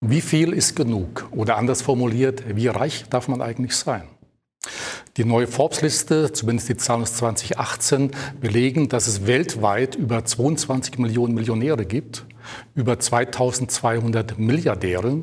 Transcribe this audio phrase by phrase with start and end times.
[0.00, 1.26] Wie viel ist genug?
[1.32, 4.04] Oder anders formuliert, wie reich darf man eigentlich sein?
[5.16, 11.34] Die neue Forbes-Liste, zumindest die Zahlen aus 2018, belegen, dass es weltweit über 22 Millionen
[11.34, 12.26] Millionäre gibt
[12.74, 15.22] über 2200 Milliardäre.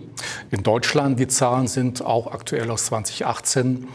[0.51, 3.87] In Deutschland, die Zahlen sind auch aktuell aus 2018,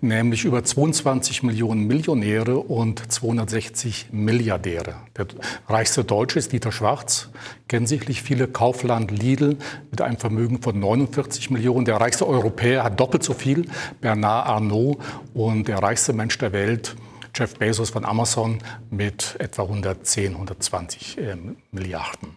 [0.00, 4.94] nämlich über 22 Millionen Millionäre und 260 Milliardäre.
[5.16, 5.26] Der
[5.68, 7.30] reichste Deutsche ist Dieter Schwarz,
[7.66, 9.56] kennen sicherlich viele Kaufland Lidl
[9.90, 11.84] mit einem Vermögen von 49 Millionen.
[11.84, 13.66] Der reichste Europäer hat doppelt so viel,
[14.00, 14.98] Bernard Arnault
[15.34, 16.96] und der reichste Mensch der Welt,
[17.34, 18.58] Jeff Bezos von Amazon
[18.90, 21.36] mit etwa 110, 120 äh,
[21.70, 22.36] Milliarden.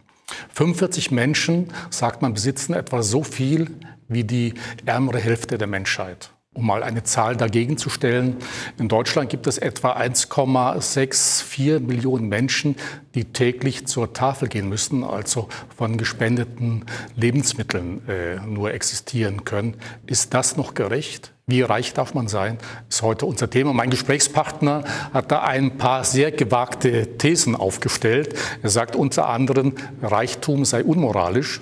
[0.53, 3.71] 45 Menschen, sagt man, besitzen etwa so viel
[4.07, 4.53] wie die
[4.85, 6.31] ärmere Hälfte der Menschheit.
[6.53, 8.35] Um mal eine Zahl dagegen zu stellen,
[8.77, 12.75] in Deutschland gibt es etwa 1,64 Millionen Menschen,
[13.15, 16.83] die täglich zur Tafel gehen müssen, also von gespendeten
[17.15, 19.77] Lebensmitteln äh, nur existieren können.
[20.07, 21.31] Ist das noch gerecht?
[21.47, 22.57] Wie reich darf man sein,
[22.89, 23.71] ist heute unser Thema.
[23.71, 28.35] Mein Gesprächspartner hat da ein paar sehr gewagte Thesen aufgestellt.
[28.61, 31.61] Er sagt unter anderem, Reichtum sei unmoralisch.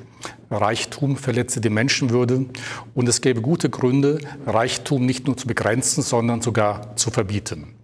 [0.52, 2.45] Reichtum verletze die Menschenwürde
[2.95, 7.75] und es gäbe gute Gründe, Reichtum nicht nur zu begrenzen, sondern sogar zu verbieten.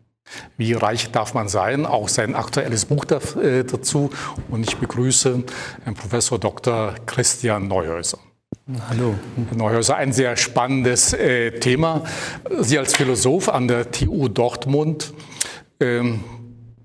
[0.57, 1.85] Wie reich darf man sein?
[1.85, 4.09] Auch sein aktuelles Buch äh, dazu.
[4.49, 5.43] Und ich begrüße
[5.83, 6.95] Herrn Professor Dr.
[7.05, 8.17] Christian Neuhäuser.
[8.89, 9.13] Hallo.
[9.49, 12.03] Herr Neuhäuser, ein sehr spannendes äh, Thema.
[12.61, 15.13] Sie als Philosoph an der TU Dortmund
[15.79, 16.23] ähm,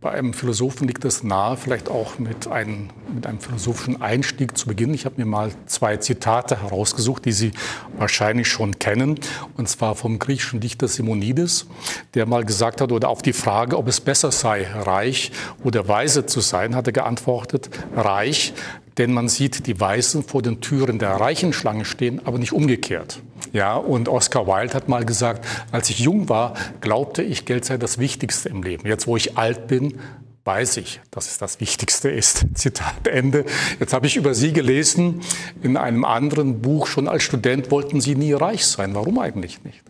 [0.00, 4.66] bei einem Philosophen liegt es nahe, vielleicht auch mit einem, mit einem philosophischen Einstieg zu
[4.66, 4.94] beginnen.
[4.94, 7.52] Ich habe mir mal zwei Zitate herausgesucht, die Sie
[7.98, 9.20] wahrscheinlich schon kennen,
[9.58, 11.66] und zwar vom griechischen Dichter Simonides,
[12.14, 15.32] der mal gesagt hat, oder auf die Frage, ob es besser sei, reich
[15.64, 18.54] oder weise zu sein, hat er geantwortet, reich,
[19.00, 23.20] denn man sieht die Weißen vor den Türen der reichen Schlange stehen, aber nicht umgekehrt.
[23.50, 27.78] Ja, und Oscar Wilde hat mal gesagt, als ich jung war, glaubte ich, Geld sei
[27.78, 28.86] das Wichtigste im Leben.
[28.86, 29.98] Jetzt, wo ich alt bin,
[30.44, 32.44] weiß ich, dass es das Wichtigste ist.
[32.54, 33.46] Zitat Ende.
[33.78, 35.22] Jetzt habe ich über Sie gelesen,
[35.62, 38.94] in einem anderen Buch, schon als Student wollten Sie nie reich sein.
[38.94, 39.82] Warum eigentlich nicht?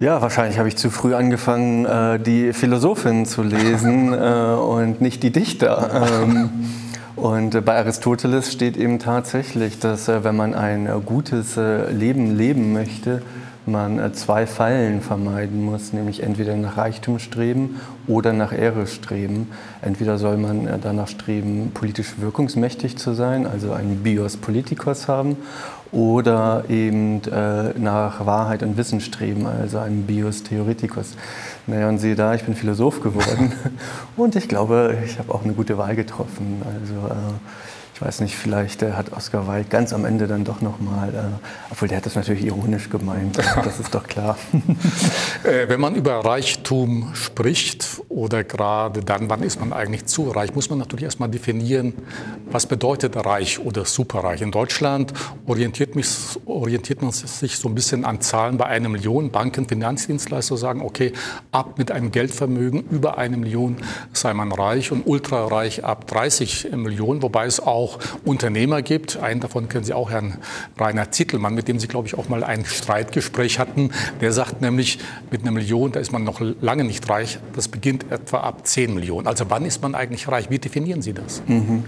[0.00, 5.24] Ja, wahrscheinlich habe ich zu früh angefangen, äh, die Philosophin zu lesen äh, und nicht
[5.24, 6.06] die Dichter.
[6.22, 6.50] Ähm,
[7.16, 13.22] und bei Aristoteles steht eben tatsächlich, dass äh, wenn man ein gutes Leben leben möchte,
[13.66, 19.50] man zwei Fallen vermeiden muss, nämlich entweder nach Reichtum streben oder nach Ehre streben.
[19.82, 25.36] Entweder soll man danach streben, politisch wirkungsmächtig zu sein, also einen Bios Politikos haben,
[25.92, 31.14] oder eben äh, nach Wahrheit und Wissen streben, also einen Bios Theoretikos.
[31.66, 33.52] Naja, und siehe da, ich bin Philosoph geworden
[34.16, 36.62] und ich glaube, ich habe auch eine gute Wahl getroffen.
[36.64, 37.34] Also, äh,
[37.98, 41.22] ich weiß nicht, vielleicht äh, hat Oscar Wilde ganz am Ende dann doch nochmal, äh,
[41.70, 44.38] obwohl der hat das natürlich ironisch gemeint, das ist doch klar.
[45.42, 50.52] äh, wenn man über Reichtum spricht oder gerade dann, wann ist man eigentlich zu reich,
[50.52, 51.94] muss man natürlich erstmal definieren,
[52.50, 54.42] was bedeutet reich oder superreich.
[54.42, 55.12] In Deutschland
[55.46, 56.08] orientiert, mich,
[56.44, 59.30] orientiert man sich so ein bisschen an Zahlen bei einer Million.
[59.30, 61.12] Banken, Finanzdienstleister sagen, okay,
[61.52, 63.76] ab mit einem Geldvermögen über eine Million
[64.12, 69.16] sei man reich und ultrareich ab 30 Millionen, wobei es auch Unternehmer gibt.
[69.18, 70.38] Einen davon kennen Sie auch, Herrn
[70.76, 73.92] Rainer Zittelmann, mit dem Sie, glaube ich, auch mal ein Streitgespräch hatten.
[74.20, 74.98] Der sagt nämlich,
[75.30, 77.38] mit einer Million, da ist man noch lange nicht reich.
[77.54, 79.26] Das beginnt etwa ab 10 Millionen.
[79.26, 80.50] Also wann ist man eigentlich reich?
[80.50, 81.42] Wie definieren Sie das?
[81.46, 81.84] Mhm.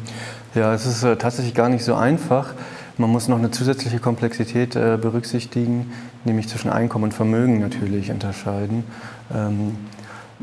[0.54, 2.54] Ja, es ist äh, tatsächlich gar nicht so einfach.
[2.98, 5.92] Man muss noch eine zusätzliche Komplexität äh, berücksichtigen,
[6.24, 8.84] nämlich zwischen Einkommen und Vermögen natürlich unterscheiden.
[9.34, 9.76] Ähm,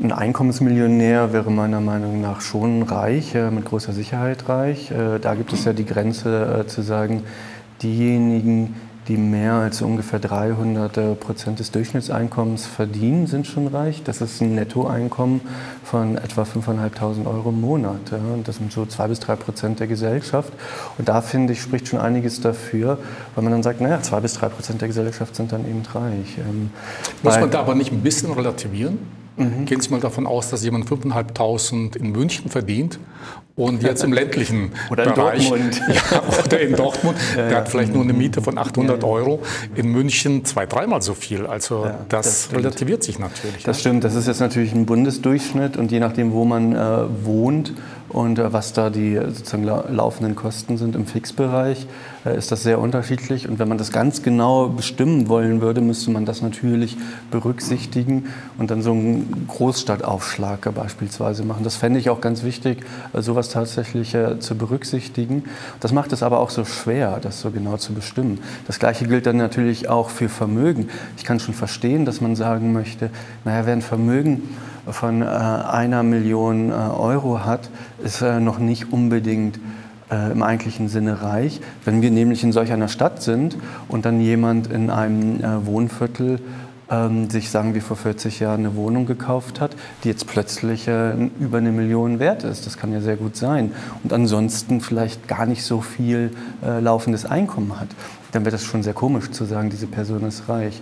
[0.00, 4.92] ein Einkommensmillionär wäre meiner Meinung nach schon reich, mit großer Sicherheit reich.
[4.92, 7.24] Äh, da gibt es ja die Grenze äh, zu sagen,
[7.82, 8.76] diejenigen,
[9.08, 14.02] die mehr als ungefähr 300 äh, Prozent des Durchschnittseinkommens verdienen, sind schon reich.
[14.04, 15.40] Das ist ein Nettoeinkommen
[15.82, 18.00] von etwa 5.500 Euro im Monat.
[18.44, 20.52] Das sind so zwei bis drei Prozent der Gesellschaft.
[20.98, 22.98] Und da finde ich, spricht schon einiges dafür,
[23.34, 26.36] weil man dann sagt, naja, zwei bis drei Prozent der Gesellschaft sind dann eben reich.
[26.38, 26.70] Ähm,
[27.22, 28.98] Muss man da aber nicht ein bisschen relativieren?
[29.38, 29.64] Mhm.
[29.64, 32.98] Gehen Sie mal davon aus, dass jemand 5.500 in München verdient
[33.58, 35.82] und jetzt im ländlichen oder in Bereich, Dortmund.
[36.10, 39.40] Ja, oder in Dortmund, ja, der hat vielleicht nur eine Miete von 800 ja, Euro,
[39.74, 41.46] in München zwei, dreimal so viel.
[41.46, 43.64] Also das, das relativiert sich natürlich.
[43.64, 47.74] Das stimmt, das ist jetzt natürlich ein Bundesdurchschnitt und je nachdem, wo man äh, wohnt,
[48.08, 51.86] und äh, was da die sozusagen laufenden Kosten sind im Fixbereich,
[52.24, 53.48] äh, ist das sehr unterschiedlich.
[53.48, 56.96] Und wenn man das ganz genau bestimmen wollen würde, müsste man das natürlich
[57.30, 58.26] berücksichtigen
[58.56, 61.64] und dann so einen Großstadtaufschlag beispielsweise machen.
[61.64, 62.78] Das fände ich auch ganz wichtig,
[63.12, 65.44] sowas tatsächlich zu berücksichtigen.
[65.80, 68.40] Das macht es aber auch so schwer, das so genau zu bestimmen.
[68.66, 70.88] Das Gleiche gilt dann natürlich auch für Vermögen.
[71.16, 73.10] Ich kann schon verstehen, dass man sagen möchte,
[73.44, 74.42] naja, wer ein Vermögen
[74.90, 77.68] von äh, einer Million äh, Euro hat,
[78.02, 79.58] ist äh, noch nicht unbedingt
[80.10, 81.60] äh, im eigentlichen Sinne reich.
[81.84, 83.56] Wenn wir nämlich in solch einer Stadt sind
[83.88, 86.40] und dann jemand in einem äh, Wohnviertel
[86.90, 91.12] ähm, sich, sagen wir, vor 40 Jahren eine Wohnung gekauft hat, die jetzt plötzlich äh,
[91.40, 92.66] über eine Million wert ist.
[92.66, 93.72] Das kann ja sehr gut sein.
[94.02, 96.30] Und ansonsten vielleicht gar nicht so viel
[96.62, 97.88] laufendes Einkommen hat.
[98.32, 100.80] Dann wäre das schon sehr komisch zu sagen, diese Person ist reich.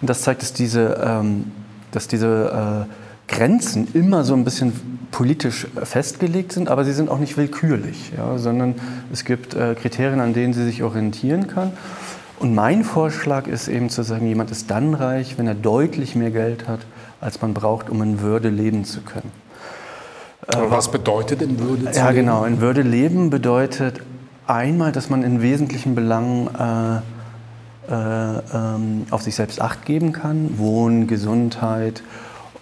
[0.00, 1.50] Und das zeigt, dass diese, ähm,
[1.90, 2.86] dass diese
[3.28, 4.72] Grenzen immer so ein bisschen
[5.10, 8.74] politisch festgelegt sind, aber sie sind auch nicht willkürlich, ja, sondern
[9.12, 11.72] es gibt äh, Kriterien, an denen sie sich orientieren kann.
[12.38, 16.30] Und mein Vorschlag ist eben zu sagen, jemand ist dann reich, wenn er deutlich mehr
[16.30, 16.80] Geld hat,
[17.20, 19.32] als man braucht, um in Würde leben zu können.
[20.46, 22.26] Aber was bedeutet in Würde zu ja, leben?
[22.26, 22.44] Ja, genau.
[22.44, 24.00] In Würde leben bedeutet
[24.46, 26.96] einmal, dass man in wesentlichen Belangen äh,
[27.88, 30.58] äh, ähm, auf sich selbst Acht geben kann.
[30.58, 32.02] Wohnen, Gesundheit,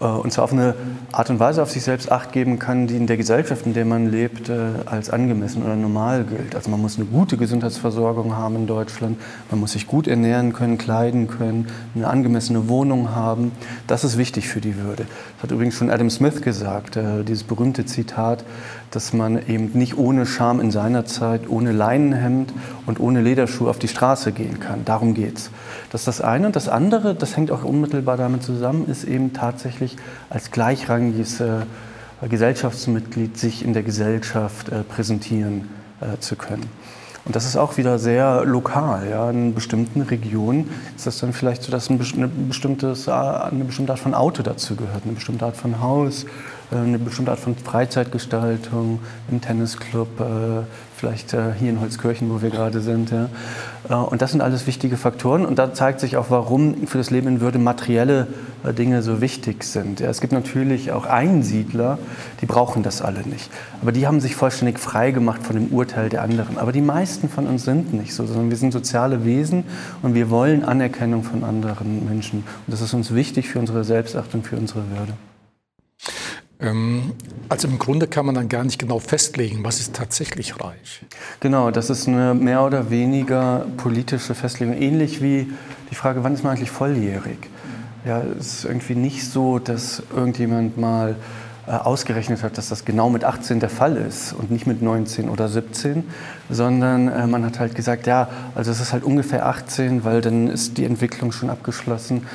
[0.09, 0.75] und zwar auf eine
[1.13, 3.85] Art und Weise auf sich selbst acht geben kann, die in der Gesellschaft, in der
[3.85, 4.55] man lebt, äh,
[4.87, 6.55] als angemessen oder normal gilt.
[6.55, 9.19] Also man muss eine gute Gesundheitsversorgung haben in Deutschland,
[9.51, 13.53] man muss sich gut ernähren können, kleiden können, eine angemessene Wohnung haben.
[13.87, 15.07] Das ist wichtig für die Würde.
[15.37, 18.45] Das hat übrigens schon Adam Smith gesagt, äh, dieses berühmte Zitat,
[18.91, 22.53] dass man eben nicht ohne Scham in seiner Zeit, ohne Leinenhemd
[22.87, 24.85] und ohne Lederschuh auf die Straße gehen kann.
[24.85, 25.51] Darum geht es.
[25.91, 26.47] Das ist das eine.
[26.47, 29.94] Und das andere, das hängt auch unmittelbar damit zusammen, ist eben tatsächlich
[30.31, 31.63] als gleichrangiges äh,
[32.29, 35.69] Gesellschaftsmitglied sich in der Gesellschaft äh, präsentieren
[36.01, 36.69] äh, zu können.
[37.25, 39.09] Und das ist auch wieder sehr lokal.
[39.09, 39.31] Ja.
[39.31, 44.15] In bestimmten Regionen ist das dann vielleicht so, dass ein bestimmtes, eine bestimmte Art von
[44.15, 49.01] Auto dazu gehört, eine bestimmte Art von Haus, äh, eine bestimmte Art von Freizeitgestaltung
[49.31, 50.25] im Tennisclub, äh,
[50.97, 53.13] vielleicht äh, hier in Holzkirchen, wo wir gerade sind.
[53.89, 55.45] Und das sind alles wichtige Faktoren.
[55.45, 58.29] Und da zeigt sich auch, warum für das Leben in Würde materielle
[58.79, 60.01] Dinge so wichtig sind.
[60.01, 61.99] Es gibt natürlich auch Einsiedler,
[62.41, 63.51] die brauchen das alle nicht.
[63.83, 66.57] Aber die haben sich vollständig frei gemacht von dem Urteil der anderen.
[66.57, 69.65] Aber die meisten von uns sind nicht so, sondern wir sind soziale Wesen
[70.01, 72.39] und wir wollen Anerkennung von anderen Menschen.
[72.39, 75.13] Und das ist uns wichtig für unsere Selbstachtung, für unsere Würde.
[76.61, 77.13] Ähm,
[77.49, 81.05] also im Grunde kann man dann gar nicht genau festlegen, was ist tatsächlich reich.
[81.41, 85.53] Genau, das ist eine mehr oder weniger politische Festlegung, ähnlich wie
[85.91, 87.39] die Frage, wann ist man eigentlich volljährig?
[88.05, 91.17] Ja, es ist irgendwie nicht so, dass irgendjemand mal
[91.67, 95.31] äh, ausgerechnet hat, dass das genau mit 18 der Fall ist und nicht mit 19
[95.31, 96.05] oder 17,
[96.51, 100.49] sondern äh, man hat halt gesagt, ja, also es ist halt ungefähr 18, weil dann
[100.49, 102.27] ist die Entwicklung schon abgeschlossen.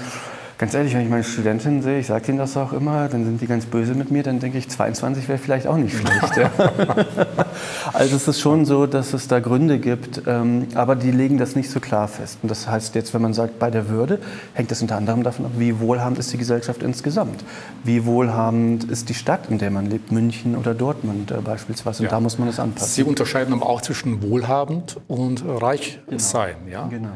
[0.60, 3.40] Ganz ehrlich, wenn ich meine Studentinnen sehe, ich sage ihnen das auch immer, dann sind
[3.40, 6.36] die ganz böse mit mir, dann denke ich, 22 wäre vielleicht auch nicht schlecht.
[6.36, 6.52] Ja.
[7.94, 11.56] also es ist schon so, dass es da Gründe gibt, ähm, aber die legen das
[11.56, 12.40] nicht so klar fest.
[12.42, 14.20] Und das heißt jetzt, wenn man sagt, bei der Würde,
[14.54, 17.42] hängt das unter anderem davon ab, wie wohlhabend ist die Gesellschaft insgesamt.
[17.86, 22.04] Wie wohlhabend ist die Stadt, in der man lebt, München oder Dortmund äh, beispielsweise.
[22.04, 22.12] Und ja.
[22.12, 22.90] da muss man es anpassen.
[22.90, 26.20] Sie unterscheiden aber auch zwischen wohlhabend und reich genau.
[26.20, 26.56] sein.
[26.70, 26.86] Ja?
[26.88, 27.12] Genau.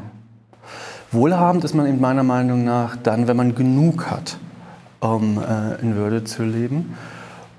[1.14, 4.36] Wohlhabend ist man in meiner Meinung nach dann, wenn man genug hat,
[5.00, 6.94] um äh, in Würde zu leben.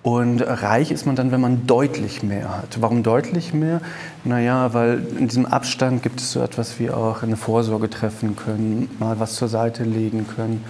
[0.04, 2.80] Und reich ist man dann, wenn man deutlich mehr hat.
[2.80, 3.82] Warum deutlich mehr?
[4.24, 8.88] Naja, weil in diesem Abstand gibt es so etwas wie auch eine Vorsorge treffen können,
[9.00, 10.64] mal was zur Seite legen können.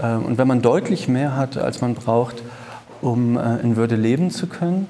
[0.00, 2.42] Ähm, und wenn man deutlich mehr hat, als man braucht,
[3.00, 4.86] um äh, in Würde leben zu können,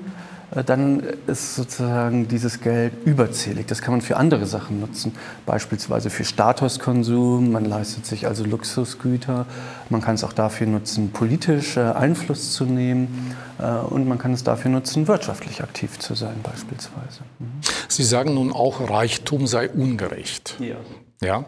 [0.50, 3.66] dann ist sozusagen dieses Geld überzählig.
[3.66, 5.12] Das kann man für andere Sachen nutzen,
[5.44, 9.46] beispielsweise für Statuskonsum, man leistet sich also Luxusgüter,
[9.90, 14.44] man kann es auch dafür nutzen, politisch Einfluss zu nehmen äh, und man kann es
[14.44, 17.22] dafür nutzen, wirtschaftlich aktiv zu sein beispielsweise.
[17.38, 17.60] Mhm.
[17.88, 20.56] Sie sagen nun auch, Reichtum sei ungerecht.
[20.60, 20.76] Ja.
[21.22, 21.46] Ja,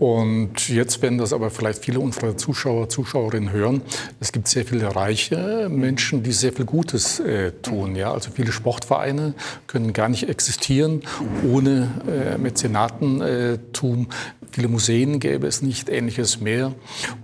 [0.00, 3.82] und jetzt werden das aber vielleicht viele unserer Zuschauer, Zuschauerinnen hören.
[4.18, 7.94] Es gibt sehr viele reiche Menschen, die sehr viel Gutes äh, tun.
[7.94, 9.34] Ja, also viele Sportvereine
[9.68, 11.02] können gar nicht existieren
[11.48, 14.08] ohne äh, Mäzenatentum.
[14.50, 16.72] Viele Museen gäbe es nicht, ähnliches mehr.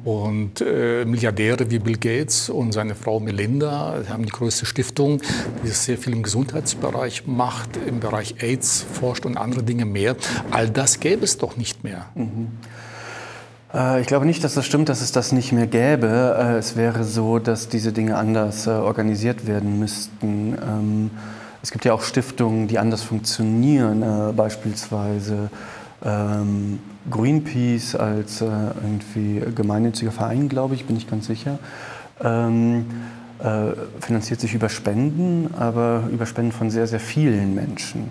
[0.05, 5.21] Und äh, Milliardäre wie Bill Gates und seine Frau Melinda haben die größte Stiftung,
[5.65, 10.15] die sehr viel im Gesundheitsbereich macht, im Bereich AIDS forscht und andere Dinge mehr.
[10.51, 12.07] All das gäbe es doch nicht mehr.
[12.15, 12.49] Mhm.
[14.01, 16.37] Ich glaube nicht, dass das stimmt, dass es das nicht mehr gäbe.
[16.39, 20.59] Äh, es wäre so, dass diese Dinge anders äh, organisiert werden müssten.
[20.61, 21.11] Ähm,
[21.63, 25.49] Es gibt ja auch Stiftungen, die anders funktionieren, äh, beispielsweise
[26.05, 28.47] ähm, Greenpeace als äh,
[28.83, 31.61] irgendwie gemeinnütziger Verein, glaube ich, bin ich ganz sicher.
[32.21, 32.87] Ähm,
[33.39, 38.11] äh, finanziert sich über Spenden, aber über Spenden von sehr, sehr vielen Menschen.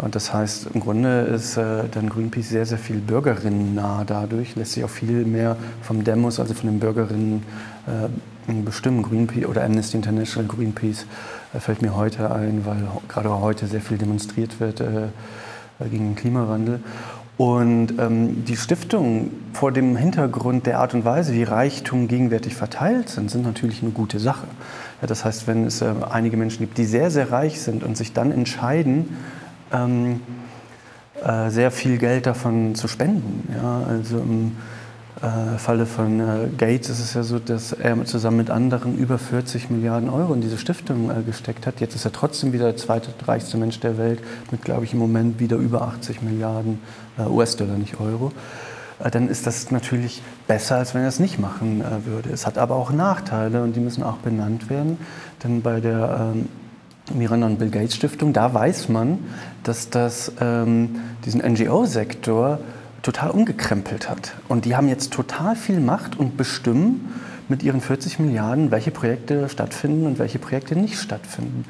[0.00, 4.56] Und das heißt, im Grunde ist äh, dann Greenpeace sehr, sehr viel Bürgerinnen nah dadurch,
[4.56, 7.42] lässt sich auch viel mehr vom Demos, also von den Bürgerinnen
[7.86, 9.02] äh, bestimmen.
[9.02, 11.06] Greenpeace oder Amnesty International, Greenpeace
[11.54, 15.08] äh, fällt mir heute ein, weil gerade heute sehr viel demonstriert wird äh,
[15.90, 16.80] gegen den Klimawandel.
[17.36, 23.08] Und ähm, die Stiftungen vor dem Hintergrund der Art und Weise, wie Reichtum gegenwärtig verteilt
[23.08, 24.46] sind, sind natürlich eine gute Sache.
[25.00, 27.96] Ja, das heißt, wenn es äh, einige Menschen gibt, die sehr, sehr reich sind und
[27.96, 29.16] sich dann entscheiden,
[29.72, 30.20] ähm,
[31.22, 33.52] äh, sehr viel Geld davon zu spenden.
[33.54, 34.56] Ja, also im
[35.22, 39.18] äh, Falle von äh, Gates ist es ja so, dass er zusammen mit anderen über
[39.18, 41.80] 40 Milliarden Euro in diese Stiftung äh, gesteckt hat.
[41.80, 45.38] Jetzt ist er trotzdem wieder der zweitreichste Mensch der Welt mit, glaube ich, im Moment
[45.38, 46.78] wieder über 80 Milliarden
[47.18, 48.32] US-Dollar, nicht Euro.
[49.12, 52.30] Dann ist das natürlich besser, als wenn er es nicht machen würde.
[52.30, 54.98] Es hat aber auch Nachteile und die müssen auch benannt werden.
[55.42, 56.48] Denn bei der ähm,
[57.14, 59.18] Miranda und Bill Gates Stiftung, da weiß man,
[59.62, 62.58] dass das ähm, diesen NGO-Sektor
[63.02, 64.34] total umgekrempelt hat.
[64.48, 67.12] Und die haben jetzt total viel Macht und bestimmen
[67.48, 71.64] mit ihren 40 Milliarden, welche Projekte stattfinden und welche Projekte nicht stattfinden.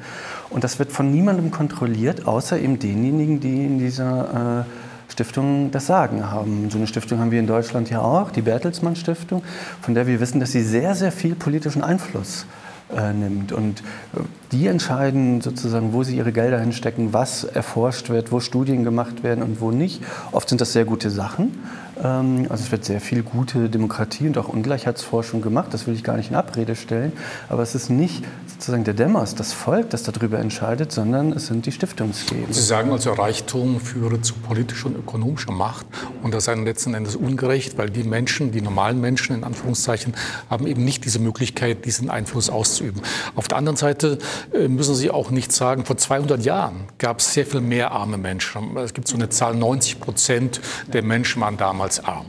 [0.49, 5.87] Und das wird von niemandem kontrolliert, außer eben denjenigen, die in dieser äh, Stiftung das
[5.87, 6.69] Sagen haben.
[6.69, 9.43] So eine Stiftung haben wir in Deutschland ja auch, die Bertelsmann Stiftung,
[9.81, 12.70] von der wir wissen, dass sie sehr, sehr viel politischen Einfluss äh,
[13.13, 13.51] nimmt.
[13.51, 14.19] Und äh,
[14.51, 19.43] die entscheiden sozusagen, wo sie ihre Gelder hinstecken, was erforscht wird, wo Studien gemacht werden
[19.43, 20.03] und wo nicht.
[20.31, 21.59] Oft sind das sehr gute Sachen.
[22.03, 26.03] Ähm, also es wird sehr viel gute Demokratie und auch Ungleichheitsforschung gemacht, das will ich
[26.03, 27.13] gar nicht in Abrede stellen,
[27.49, 31.65] aber es ist nicht sozusagen der Demos, das Volk, das darüber entscheidet, sondern es sind
[31.65, 32.51] die Stiftungsgeber.
[32.51, 35.85] Sie sagen also, Reichtum führe zu politischer und ökonomischer Macht
[36.23, 40.13] und das ist letzten Endes ungerecht, weil die Menschen, die normalen Menschen in Anführungszeichen,
[40.49, 43.01] haben eben nicht diese Möglichkeit, diesen Einfluss auszuüben.
[43.35, 44.17] Auf der anderen Seite
[44.53, 48.17] äh, müssen Sie auch nicht sagen, vor 200 Jahren gab es sehr viel mehr arme
[48.17, 48.75] Menschen.
[48.77, 52.27] Es gibt so eine Zahl, 90 Prozent der Menschen waren damals als arm.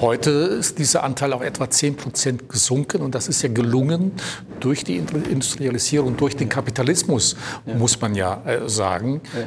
[0.00, 4.12] Heute ist dieser Anteil auf etwa 10 Prozent gesunken und das ist ja gelungen
[4.60, 7.36] durch die Industrialisierung, durch den Kapitalismus,
[7.66, 7.74] ja.
[7.74, 9.20] muss man ja äh, sagen.
[9.34, 9.46] Ja.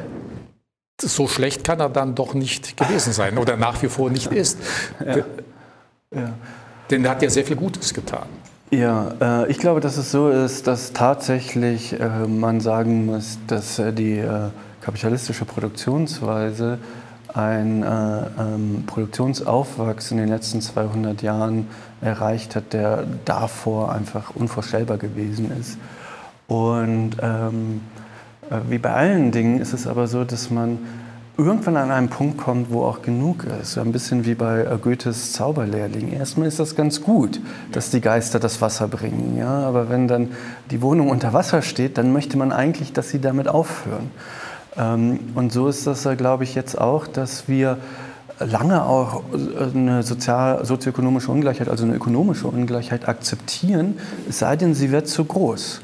[1.01, 4.57] So schlecht kann er dann doch nicht gewesen sein oder nach wie vor nicht ist.
[5.05, 6.33] Ja.
[6.89, 8.27] Denn er hat ja sehr viel Gutes getan.
[8.71, 13.81] Ja, äh, ich glaube, dass es so ist, dass tatsächlich äh, man sagen muss, dass
[13.91, 14.23] die
[14.81, 16.79] kapitalistische Produktionsweise
[17.37, 17.85] ein äh,
[18.39, 21.67] ähm, Produktionsaufwachs in den letzten 200 Jahren
[22.01, 25.77] erreicht hat, der davor einfach unvorstellbar gewesen ist.
[26.47, 27.81] Und ähm,
[28.49, 30.79] äh, wie bei allen Dingen ist es aber so, dass man
[31.37, 33.77] irgendwann an einen Punkt kommt, wo auch genug ist.
[33.77, 36.13] Ein bisschen wie bei äh, Goethes Zauberlehrling.
[36.13, 37.39] Erstmal ist das ganz gut,
[37.71, 39.37] dass die Geister das Wasser bringen.
[39.37, 39.59] Ja?
[39.67, 40.31] Aber wenn dann
[40.71, 44.09] die Wohnung unter Wasser steht, dann möchte man eigentlich, dass sie damit aufhören.
[44.77, 47.77] Ähm, und so ist das, glaube ich, jetzt auch, dass wir
[48.39, 49.23] lange auch
[49.73, 53.97] eine sozial, sozioökonomische Ungleichheit, also eine ökonomische Ungleichheit akzeptieren,
[54.29, 55.81] es sei denn, sie wird zu groß.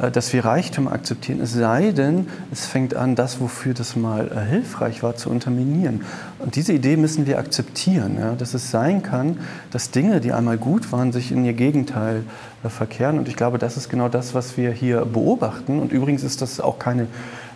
[0.00, 4.30] Äh, dass wir Reichtum akzeptieren, es sei denn, es fängt an, das, wofür das mal
[4.30, 6.02] äh, hilfreich war, zu unterminieren.
[6.38, 9.38] Und diese Idee müssen wir akzeptieren, ja, dass es sein kann,
[9.70, 12.22] dass Dinge, die einmal gut waren, sich in ihr Gegenteil
[12.64, 13.18] äh, verkehren.
[13.18, 15.78] Und ich glaube, das ist genau das, was wir hier beobachten.
[15.78, 17.06] Und übrigens ist das auch keine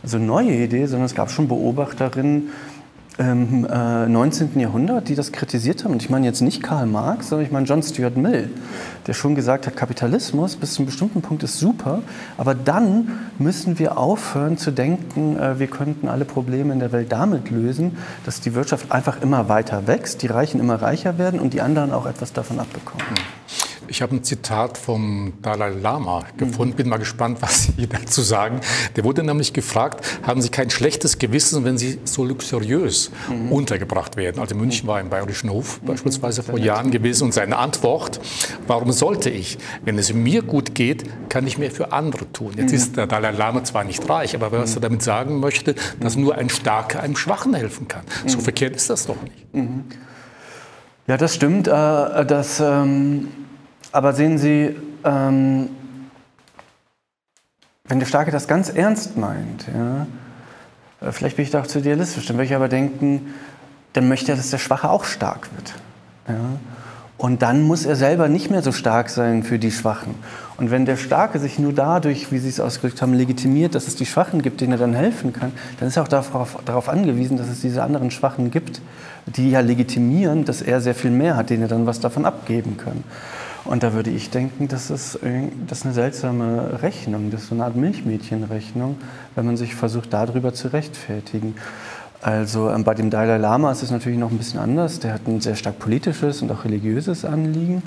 [0.04, 2.50] also neue Idee, sondern es gab schon Beobachterinnen
[3.16, 4.58] im äh, 19.
[4.58, 5.92] Jahrhundert, die das kritisiert haben.
[5.92, 8.50] Und ich meine jetzt nicht Karl Marx, sondern ich meine John Stuart Mill,
[9.06, 12.02] der schon gesagt hat, Kapitalismus bis zu einem bestimmten Punkt ist super,
[12.36, 17.10] aber dann müssen wir aufhören zu denken, äh, wir könnten alle Probleme in der Welt
[17.10, 17.96] damit lösen,
[18.26, 21.92] dass die Wirtschaft einfach immer weiter wächst, die Reichen immer reicher werden und die anderen
[21.92, 23.04] auch etwas davon abbekommen.
[23.88, 28.60] Ich habe ein Zitat vom Dalai Lama gefunden, bin mal gespannt, was Sie dazu sagen.
[28.96, 33.52] Der wurde nämlich gefragt, haben Sie kein schlechtes Gewissen, wenn Sie so luxuriös mhm.
[33.52, 34.40] untergebracht werden?
[34.40, 35.86] Also München war im Bayerischen Hof mhm.
[35.86, 38.20] beispielsweise vor Jahren gewesen und seine Antwort,
[38.66, 39.58] warum sollte ich?
[39.84, 42.52] Wenn es mir gut geht, kann ich mehr für andere tun.
[42.56, 42.76] Jetzt mhm.
[42.76, 46.36] ist der Dalai Lama zwar nicht reich, aber was er damit sagen möchte, dass nur
[46.36, 48.04] ein Starker einem Schwachen helfen kann.
[48.26, 49.46] So verkehrt ist das doch nicht.
[51.06, 51.68] Ja, das stimmt.
[51.68, 53.28] Äh, das, ähm
[53.94, 54.74] aber sehen Sie,
[55.04, 55.68] ähm,
[57.84, 60.06] wenn der Starke das ganz ernst meint, ja,
[61.00, 63.32] äh, vielleicht bin ich da auch zu idealistisch, dann würde ich aber denken,
[63.92, 65.74] dann möchte er, dass der Schwache auch stark wird.
[66.26, 66.34] Ja?
[67.18, 70.16] Und dann muss er selber nicht mehr so stark sein für die Schwachen.
[70.56, 73.94] Und wenn der Starke sich nur dadurch, wie Sie es ausgedrückt haben, legitimiert, dass es
[73.94, 77.36] die Schwachen gibt, denen er dann helfen kann, dann ist er auch darauf, darauf angewiesen,
[77.36, 78.80] dass es diese anderen Schwachen gibt,
[79.26, 82.76] die ja legitimieren, dass er sehr viel mehr hat, denen er dann was davon abgeben
[82.76, 83.04] kann.
[83.64, 85.18] Und da würde ich denken, das ist,
[85.66, 88.96] das ist eine seltsame Rechnung, das ist so eine Art Milchmädchenrechnung,
[89.34, 91.54] wenn man sich versucht, darüber zu rechtfertigen.
[92.20, 94.98] Also ähm, bei dem Dalai Lama ist es natürlich noch ein bisschen anders.
[95.00, 97.82] Der hat ein sehr stark politisches und auch religiöses Anliegen.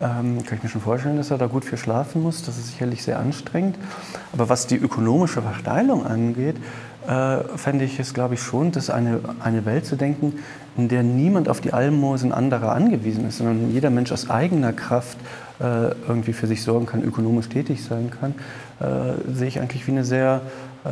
[0.00, 2.44] Ähm, kann ich mir schon vorstellen, dass er da gut für schlafen muss.
[2.44, 3.76] Das ist sicherlich sehr anstrengend.
[4.32, 6.56] Aber was die ökonomische Verteilung angeht,
[7.08, 10.34] äh, fände ich es, glaube ich, schon, dass eine, eine Welt zu denken,
[10.76, 15.18] in der niemand auf die Almosen anderer angewiesen ist, sondern jeder Mensch aus eigener Kraft
[15.60, 18.34] äh, irgendwie für sich sorgen kann, ökonomisch tätig sein kann,
[18.80, 20.40] äh, sehe ich eigentlich wie eine sehr
[20.84, 20.88] äh,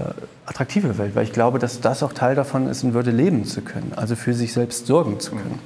[0.46, 3.62] attraktive Welt, weil ich glaube, dass das auch Teil davon ist, in Würde leben zu
[3.62, 5.58] können, also für sich selbst sorgen zu können.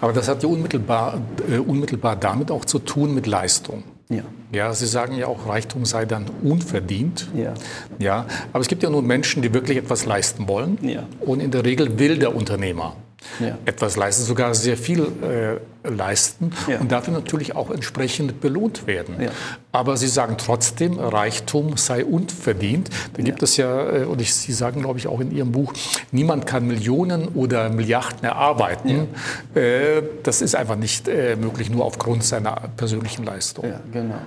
[0.00, 1.20] Aber das hat ja unmittelbar,
[1.50, 3.84] äh, unmittelbar damit auch zu tun mit Leistung.
[4.08, 4.22] Ja.
[4.52, 7.28] ja, Sie sagen ja auch, Reichtum sei dann unverdient.
[7.34, 7.54] Ja.
[7.98, 8.26] ja.
[8.52, 10.76] Aber es gibt ja nur Menschen, die wirklich etwas leisten wollen.
[10.82, 11.04] Ja.
[11.20, 12.94] Und in der Regel will der Unternehmer
[13.40, 13.58] ja.
[13.64, 16.78] etwas leisten, sogar sehr viel äh, leisten ja.
[16.78, 19.20] und dafür natürlich auch entsprechend belohnt werden.
[19.20, 19.30] Ja.
[19.72, 22.90] Aber Sie sagen trotzdem, Reichtum sei unverdient.
[23.14, 25.72] Da gibt es ja, äh, und ich, Sie sagen, glaube ich, auch in Ihrem Buch,
[26.10, 29.08] niemand kann Millionen oder Milliarden erarbeiten.
[29.54, 33.66] Äh, das ist einfach nicht äh, möglich, nur aufgrund seiner persönlichen Leistung.
[33.66, 34.18] Ja, genau.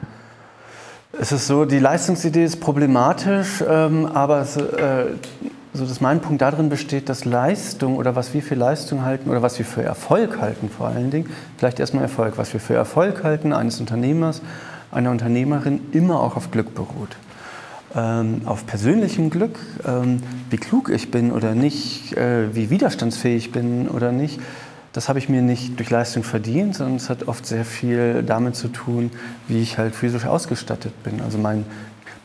[1.19, 5.05] Es ist so, die Leistungsidee ist problematisch, ähm, aber es, äh,
[5.75, 9.41] also dass mein Punkt darin besteht, dass Leistung oder was wir für Leistung halten oder
[9.41, 13.25] was wir für Erfolg halten vor allen Dingen, vielleicht erstmal Erfolg, was wir für Erfolg
[13.25, 14.41] halten eines Unternehmers,
[14.89, 17.17] einer Unternehmerin immer auch auf Glück beruht.
[17.93, 23.51] Ähm, auf persönlichem Glück, ähm, wie klug ich bin oder nicht, äh, wie widerstandsfähig ich
[23.51, 24.39] bin oder nicht,
[24.93, 28.55] das habe ich mir nicht durch Leistung verdient, sondern es hat oft sehr viel damit
[28.55, 29.11] zu tun,
[29.49, 31.19] wie ich halt physisch ausgestattet bin.
[31.19, 31.65] Also mein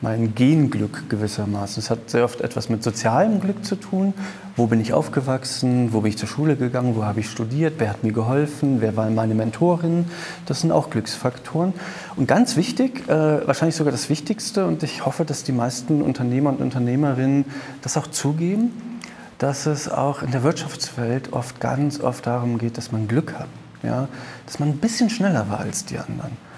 [0.02, 1.82] mein Genglück gewissermaßen.
[1.82, 4.14] Es hat sehr oft etwas mit sozialem Glück zu tun.
[4.56, 5.92] Wo bin ich aufgewachsen?
[5.92, 6.96] Wo bin ich zur Schule gegangen?
[6.96, 7.74] Wo habe ich studiert?
[7.78, 8.80] Wer hat mir geholfen?
[8.80, 10.06] Wer war meine Mentorin?
[10.46, 11.74] Das sind auch Glücksfaktoren.
[12.16, 16.50] Und ganz wichtig, äh, wahrscheinlich sogar das Wichtigste, und ich hoffe, dass die meisten Unternehmer
[16.50, 17.44] und Unternehmerinnen
[17.82, 18.70] das auch zugeben,
[19.38, 23.48] dass es auch in der Wirtschaftswelt oft ganz oft darum geht, dass man Glück hat.
[23.82, 24.08] Ja?
[24.46, 26.49] Dass man ein bisschen schneller war als die anderen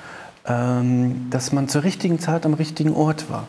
[0.47, 3.47] ähm, dass man zur richtigen Zeit am richtigen Ort war.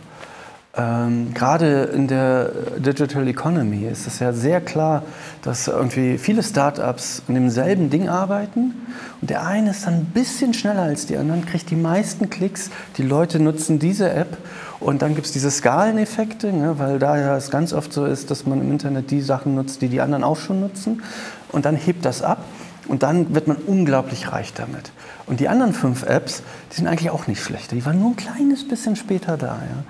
[0.75, 5.03] Ähm, gerade in der Digital Economy ist es ja sehr klar,
[5.43, 8.73] dass irgendwie viele Startups an demselben Ding arbeiten
[9.21, 12.71] und der eine ist dann ein bisschen schneller als die anderen, kriegt die meisten Klicks,
[12.97, 14.36] die Leute nutzen diese App
[14.79, 18.32] und dann gibt es diese Skaleneffekte, ne, weil da ja es ganz oft so ist,
[18.32, 21.03] dass man im Internet die Sachen nutzt, die die anderen auch schon nutzen
[21.51, 22.43] und dann hebt das ab
[22.88, 24.91] und dann wird man unglaublich reich damit.
[25.26, 27.76] Und die anderen fünf Apps, die sind eigentlich auch nicht schlechter.
[27.76, 29.56] Die waren nur ein kleines bisschen später da.
[29.56, 29.84] Ja.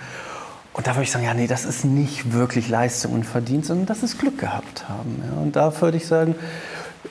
[0.74, 3.86] Und da würde ich sagen, ja, nee, das ist nicht wirklich Leistung und Verdienst, sondern
[3.86, 5.22] das ist Glück gehabt haben.
[5.26, 5.42] Ja.
[5.42, 6.36] Und da würde ich sagen,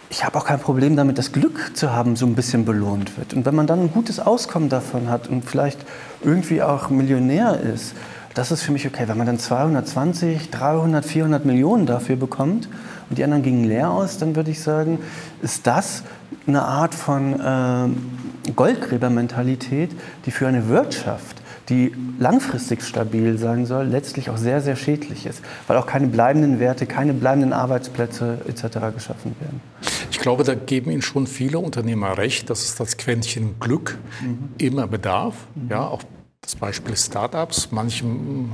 [0.09, 3.35] ich habe auch kein Problem damit, das Glück zu haben, so ein bisschen belohnt wird.
[3.35, 5.81] Und wenn man dann ein gutes Auskommen davon hat und vielleicht
[6.23, 7.95] irgendwie auch Millionär ist,
[8.35, 9.05] das ist für mich okay.
[9.07, 12.69] Wenn man dann 220, 300, 400 Millionen dafür bekommt
[13.13, 14.99] und die anderen gingen leer aus, dann würde ich sagen,
[15.43, 16.03] ist das
[16.47, 19.91] eine Art von äh, Goldgräbermentalität,
[20.25, 25.43] die für eine Wirtschaft, die langfristig stabil sein soll, letztlich auch sehr, sehr schädlich ist,
[25.67, 28.79] weil auch keine bleibenden Werte, keine bleibenden Arbeitsplätze etc.
[28.95, 29.61] geschaffen werden.
[30.11, 34.49] Ich glaube, da geben Ihnen schon viele Unternehmer recht, dass es das Quäntchen Glück mhm.
[34.57, 35.69] immer bedarf, mhm.
[35.69, 36.03] ja, auch
[36.43, 37.69] das Beispiel Startups.
[37.71, 38.05] Manche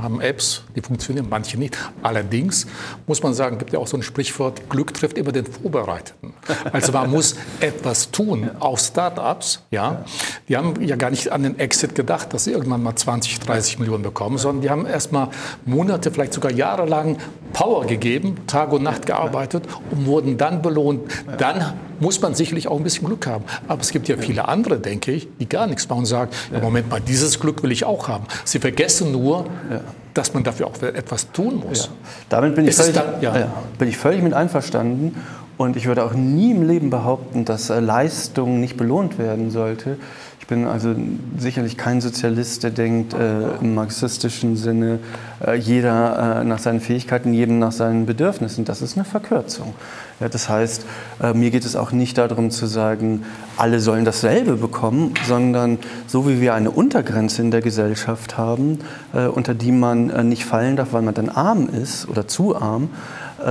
[0.03, 1.79] haben Apps, die funktionieren, manche nicht.
[2.03, 2.67] Allerdings
[3.07, 6.35] muss man sagen, gibt ja auch so ein Sprichwort, Glück trifft immer den Vorbereiteten.
[6.71, 8.51] Also man muss etwas tun.
[8.61, 10.05] Auch Startups, ja,
[10.49, 13.79] die haben ja gar nicht an den Exit gedacht, dass sie irgendwann mal 20, 30
[13.79, 15.31] Millionen bekommen, sondern die haben erst mal
[15.65, 17.17] Monate, vielleicht sogar jahrelang
[17.55, 21.11] Power gegeben, Tag und Nacht gearbeitet und wurden dann belohnt.
[21.39, 23.45] Dann muss man sicherlich auch ein bisschen Glück haben.
[23.67, 26.61] Aber es gibt ja viele andere, denke ich, die gar nichts machen und sagen, ja.
[26.61, 28.25] Moment mal, dieses Glück will ich auch haben.
[28.45, 29.81] Sie vergessen nur, ja.
[30.15, 31.87] dass man dafür auch etwas tun muss.
[31.87, 31.93] Ja.
[32.29, 33.43] Damit bin ich, völlig, dann,
[33.79, 35.17] bin ich völlig mit einverstanden.
[35.57, 39.97] Und ich würde auch nie im Leben behaupten, dass äh, Leistung nicht belohnt werden sollte
[40.49, 40.95] bin also
[41.39, 44.99] sicherlich kein Sozialist, der denkt äh, im marxistischen Sinne,
[45.47, 48.65] äh, jeder äh, nach seinen Fähigkeiten, jedem nach seinen Bedürfnissen.
[48.65, 49.75] Das ist eine Verkürzung.
[50.21, 50.85] Ja, das heißt,
[51.23, 53.25] äh, mir geht es auch nicht darum zu sagen,
[53.57, 55.79] alle sollen dasselbe bekommen, sondern
[56.09, 58.81] so wie wir eine Untergrenze in der Gesellschaft haben,
[59.15, 62.57] äh, unter die man äh, nicht fallen darf, weil man dann arm ist oder zu
[62.57, 62.91] arm,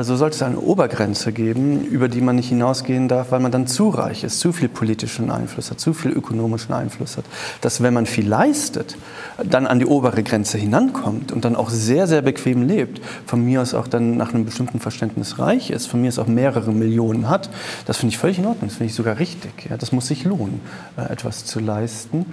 [0.01, 3.67] so sollte es eine Obergrenze geben, über die man nicht hinausgehen darf, weil man dann
[3.67, 7.25] zu reich ist, zu viel politischen Einfluss hat, zu viel ökonomischen Einfluss hat.
[7.61, 8.97] Dass wenn man viel leistet,
[9.43, 13.61] dann an die obere Grenze hinankommt und dann auch sehr, sehr bequem lebt, von mir
[13.61, 17.29] aus auch dann nach einem bestimmten Verständnis reich ist, von mir aus auch mehrere Millionen
[17.29, 17.49] hat,
[17.85, 19.69] das finde ich völlig in Ordnung, das finde ich sogar richtig.
[19.69, 20.61] Ja, das muss sich lohnen,
[20.97, 22.25] äh, etwas zu leisten.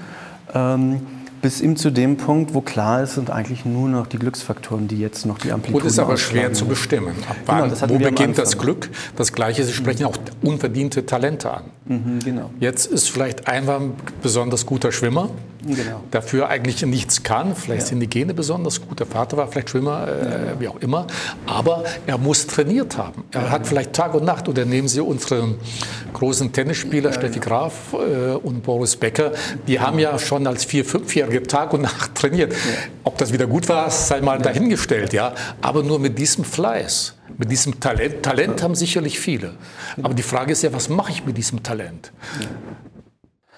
[0.52, 1.00] Ähm,
[1.44, 4.98] bis eben zu dem Punkt, wo klar ist, sind eigentlich nur noch die Glücksfaktoren, die
[4.98, 7.14] jetzt noch die Amplitude Gut, ist aber schwer zu bestimmen.
[7.28, 8.88] Ab wann, genau, wo beginnt das Glück?
[9.14, 11.64] Das Gleiche, Sie sprechen auch unverdiente Talente an.
[11.84, 12.50] Mhm, genau.
[12.60, 15.28] Jetzt ist vielleicht einfach ein besonders guter Schwimmer,
[15.66, 16.02] genau.
[16.10, 17.54] dafür eigentlich nichts kann.
[17.56, 17.86] Vielleicht ja.
[17.88, 19.00] sind die Gene besonders gut.
[19.00, 20.60] Der Vater war vielleicht Schwimmer, äh, ja.
[20.60, 21.06] wie auch immer.
[21.46, 23.24] Aber er muss trainiert haben.
[23.32, 24.48] Er hat vielleicht Tag und Nacht.
[24.48, 25.54] Oder nehmen Sie unsere
[26.12, 29.32] großen Tennisspieler, Steffi Graf äh, und Boris Becker.
[29.66, 32.54] Die haben ja schon als Vier-, Fünfjährige Tag und Nacht trainiert.
[33.02, 35.12] Ob das wieder gut war, sei mal dahingestellt.
[35.12, 35.34] Ja?
[35.60, 37.14] Aber nur mit diesem Fleiß.
[37.36, 38.22] Mit diesem Talent.
[38.22, 39.54] Talent haben sicherlich viele.
[40.02, 42.12] Aber die Frage ist ja, was mache ich mit diesem Talent?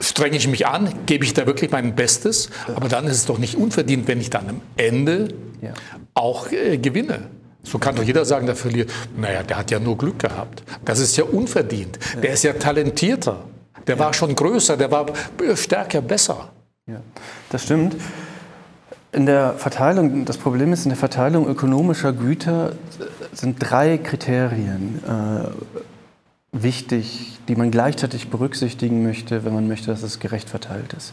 [0.00, 3.38] Strenge ich mich an, gebe ich da wirklich mein Bestes, aber dann ist es doch
[3.38, 5.28] nicht unverdient, wenn ich dann am Ende
[5.62, 5.72] ja.
[6.14, 7.30] auch äh, gewinne.
[7.62, 10.62] So kann doch jeder sagen, der verliert, naja, der hat ja nur Glück gehabt.
[10.84, 11.98] Das ist ja unverdient.
[12.22, 13.44] Der ist ja talentierter.
[13.88, 15.06] Der war schon größer, der war
[15.54, 16.50] stärker, besser.
[16.86, 17.00] Ja,
[17.50, 17.96] das stimmt.
[19.10, 22.72] In der Verteilung, das Problem ist, in der Verteilung ökonomischer Güter
[23.32, 25.48] sind drei Kriterien äh,
[26.62, 31.12] wichtig, die man gleichzeitig berücksichtigen möchte, wenn man möchte, dass es gerecht verteilt ist.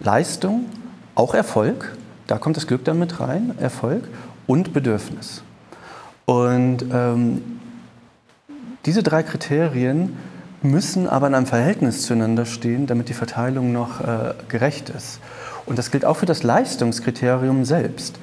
[0.00, 0.66] Leistung,
[1.14, 4.08] auch Erfolg, da kommt das Glück damit rein, Erfolg
[4.46, 5.42] und Bedürfnis.
[6.24, 7.42] Und ähm,
[8.86, 10.16] diese drei Kriterien
[10.62, 15.20] müssen aber in einem Verhältnis zueinander stehen, damit die Verteilung noch äh, gerecht ist.
[15.66, 18.18] Und das gilt auch für das Leistungskriterium selbst.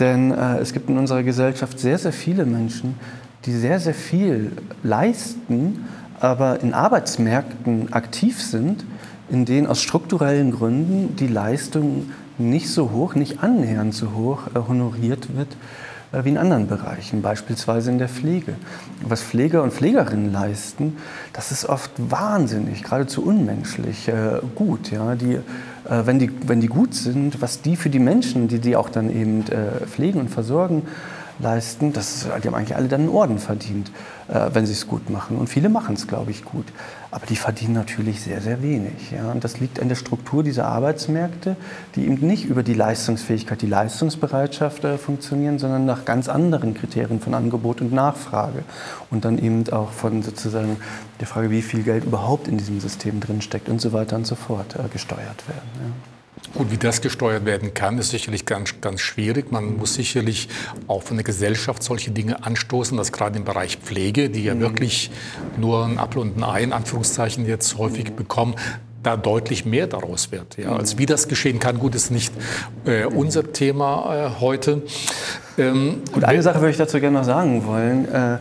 [0.00, 2.98] Denn äh, es gibt in unserer Gesellschaft sehr, sehr viele Menschen,
[3.46, 4.52] die sehr, sehr viel
[4.82, 5.86] leisten,
[6.20, 8.84] aber in Arbeitsmärkten aktiv sind,
[9.28, 14.58] in denen aus strukturellen Gründen die Leistung nicht so hoch, nicht annähernd so hoch äh,
[14.68, 15.48] honoriert wird
[16.12, 18.54] äh, wie in anderen Bereichen, beispielsweise in der Pflege.
[19.02, 20.96] Was Pfleger und Pflegerinnen leisten,
[21.32, 24.90] das ist oft wahnsinnig, geradezu unmenschlich äh, gut.
[24.90, 25.14] Ja?
[25.14, 25.38] Die,
[25.86, 29.14] wenn, die, wenn die gut sind, was die für die Menschen, die die auch dann
[29.14, 29.44] eben
[29.86, 30.84] pflegen und versorgen,
[31.38, 33.90] leisten, das, die haben eigentlich alle dann einen Orden verdient,
[34.28, 35.36] äh, wenn sie es gut machen.
[35.36, 36.66] Und viele machen es, glaube ich, gut.
[37.10, 39.10] Aber die verdienen natürlich sehr, sehr wenig.
[39.10, 39.30] Ja?
[39.30, 41.56] Und das liegt an der Struktur dieser Arbeitsmärkte,
[41.94, 47.20] die eben nicht über die Leistungsfähigkeit, die Leistungsbereitschaft äh, funktionieren, sondern nach ganz anderen Kriterien
[47.20, 48.62] von Angebot und Nachfrage.
[49.10, 50.76] Und dann eben auch von sozusagen
[51.20, 54.34] der Frage, wie viel Geld überhaupt in diesem System drinsteckt und so weiter und so
[54.34, 55.68] fort äh, gesteuert werden.
[55.80, 56.13] Ja.
[56.52, 59.50] Gut, wie das gesteuert werden kann, ist sicherlich ganz, ganz schwierig.
[59.50, 60.48] Man muss sicherlich
[60.86, 64.60] auch von der Gesellschaft solche Dinge anstoßen, dass gerade im Bereich Pflege, die ja mhm.
[64.60, 65.10] wirklich
[65.56, 68.16] nur ein Apfel und ein Ei in Anführungszeichen jetzt häufig mhm.
[68.16, 68.54] bekommen,
[69.02, 70.56] da deutlich mehr daraus wird.
[70.56, 70.76] Ja.
[70.76, 72.32] Also wie das geschehen kann, gut, ist nicht
[72.84, 74.82] äh, unser Thema äh, heute.
[75.58, 78.12] Ähm, und eine Sache würde ich dazu gerne noch sagen wollen.
[78.12, 78.38] Äh,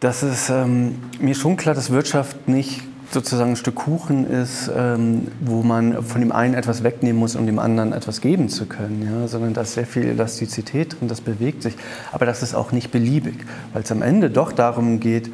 [0.00, 5.28] dass es ähm, mir schon klar, dass Wirtschaft nicht sozusagen ein Stück Kuchen ist, ähm,
[5.40, 9.08] wo man von dem einen etwas wegnehmen muss, um dem anderen etwas geben zu können,
[9.10, 9.28] ja?
[9.28, 11.74] sondern da ist sehr viel Elastizität drin, das bewegt sich.
[12.12, 15.30] Aber das ist auch nicht beliebig, weil es am Ende doch darum geht,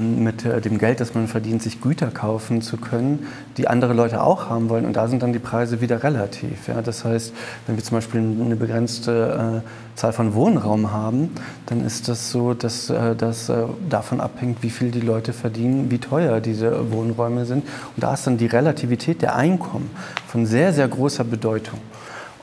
[0.00, 3.26] mit äh, dem Geld, das man verdient, sich Güter kaufen zu können,
[3.56, 4.84] die andere Leute auch haben wollen.
[4.84, 6.68] Und da sind dann die Preise wieder relativ.
[6.68, 6.82] Ja?
[6.82, 7.32] Das heißt,
[7.66, 11.30] wenn wir zum Beispiel eine begrenzte äh, Zahl von Wohnraum haben,
[11.66, 15.90] dann ist das so, dass äh, das äh, davon abhängt, wie viel die Leute verdienen,
[15.90, 17.64] wie teuer diese Wohnräume sind.
[17.64, 19.90] Und da ist dann die Relativität der Einkommen
[20.28, 21.80] von sehr, sehr großer Bedeutung.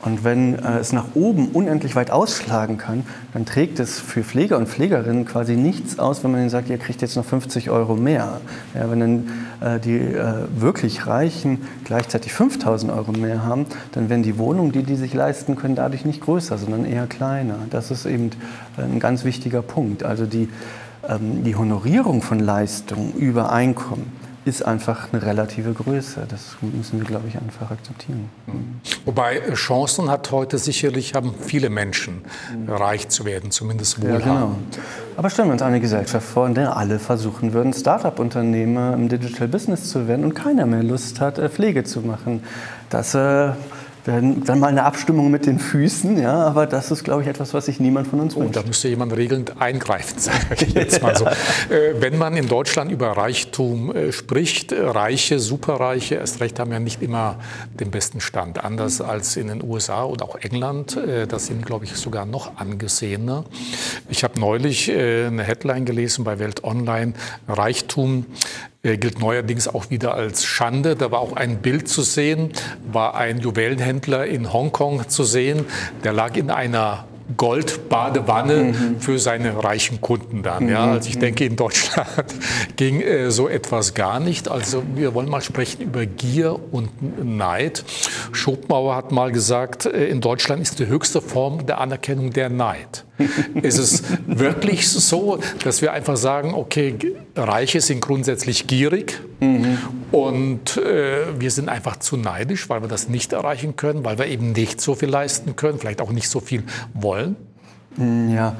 [0.03, 4.57] Und wenn äh, es nach oben unendlich weit ausschlagen kann, dann trägt es für Pfleger
[4.57, 7.95] und Pflegerinnen quasi nichts aus, wenn man ihnen sagt, ihr kriegt jetzt noch 50 Euro
[7.95, 8.41] mehr.
[8.73, 9.29] Ja, wenn dann
[9.61, 14.83] äh, die äh, wirklich Reichen gleichzeitig 5000 Euro mehr haben, dann werden die Wohnungen, die
[14.83, 17.55] die sich leisten können, dadurch nicht größer, sondern eher kleiner.
[17.69, 18.31] Das ist eben
[18.77, 20.03] äh, ein ganz wichtiger Punkt.
[20.03, 20.49] Also die,
[21.07, 26.25] ähm, die Honorierung von Leistung über Einkommen ist einfach eine relative Größe.
[26.27, 28.29] Das müssen wir, glaube ich, einfach akzeptieren.
[28.47, 28.81] Mhm.
[29.05, 32.23] Wobei äh, Chancen hat heute sicherlich, haben viele Menschen,
[32.55, 32.69] mhm.
[32.69, 34.25] reich zu werden, zumindest wohlhabend.
[34.25, 34.57] Ja, genau.
[35.15, 39.47] Aber stellen wir uns eine Gesellschaft vor, in der alle versuchen würden, Start-up-Unternehmer im Digital
[39.47, 42.43] Business zu werden und keiner mehr Lust hat, äh, Pflege zu machen.
[42.89, 43.51] Das äh,
[44.05, 47.67] dann mal eine Abstimmung mit den Füßen, ja, aber das ist, glaube ich, etwas, was
[47.67, 48.47] sich niemand von uns wünscht.
[48.47, 51.25] Und da müsste jemand regelnd eingreifen, sage ich jetzt mal so.
[51.25, 56.79] äh, wenn man in Deutschland über Reichtum äh, spricht, Reiche, Superreiche, erst recht haben ja
[56.79, 57.37] nicht immer
[57.79, 60.97] den besten Stand, anders als in den USA oder auch England.
[60.97, 63.45] Äh, das sind, glaube ich, sogar noch angesehener.
[64.09, 67.13] Ich habe neulich äh, eine Headline gelesen bei Welt Online,
[67.47, 68.25] Reichtum
[68.85, 70.97] er gilt neuerdings auch wieder als Schande.
[70.97, 72.51] Da war auch ein Bild zu sehen,
[72.91, 75.65] war ein Juwelenhändler in Hongkong zu sehen,
[76.03, 77.05] der lag in einer
[77.37, 78.99] Goldbadewanne mhm.
[78.99, 80.67] für seine reichen Kunden dann.
[80.67, 80.91] Ja.
[80.91, 82.09] Also ich denke, in Deutschland
[82.75, 84.49] ging äh, so etwas gar nicht.
[84.49, 87.85] Also wir wollen mal sprechen über Gier und Neid.
[88.33, 93.05] Schopenhauer hat mal gesagt, äh, in Deutschland ist die höchste Form der Anerkennung der Neid.
[93.61, 96.95] Ist es wirklich so, dass wir einfach sagen, okay,
[97.35, 99.77] Reiche sind grundsätzlich gierig mhm.
[100.11, 104.27] und äh, wir sind einfach zu neidisch, weil wir das nicht erreichen können, weil wir
[104.27, 107.35] eben nicht so viel leisten können, vielleicht auch nicht so viel wollen?
[107.97, 108.55] Mm, ja.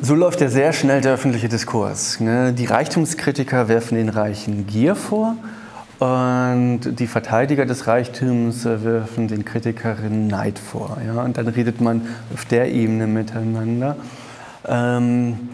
[0.00, 2.18] So läuft ja sehr schnell der öffentliche Diskurs.
[2.18, 2.52] Ne?
[2.52, 5.36] Die Reichtumskritiker werfen den Reichen Gier vor
[6.04, 10.98] und die Verteidiger des Reichtums äh, werfen den Kritikerinnen Neid vor.
[11.06, 11.22] Ja?
[11.22, 12.02] Und dann redet man
[12.34, 13.96] auf der Ebene miteinander.
[14.68, 15.48] Ähm,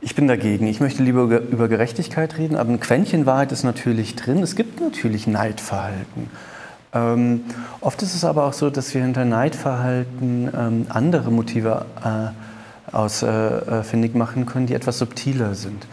[0.00, 0.66] ich bin dagegen.
[0.66, 4.42] Ich möchte lieber über Gerechtigkeit reden, aber ein Quäntchen Wahrheit ist natürlich drin.
[4.42, 6.30] Es gibt natürlich Neidverhalten.
[6.92, 7.42] Ähm,
[7.80, 14.16] oft ist es aber auch so, dass wir hinter Neidverhalten ähm, andere Motive äh, ausfindig
[14.16, 15.86] äh, machen können, die etwas subtiler sind.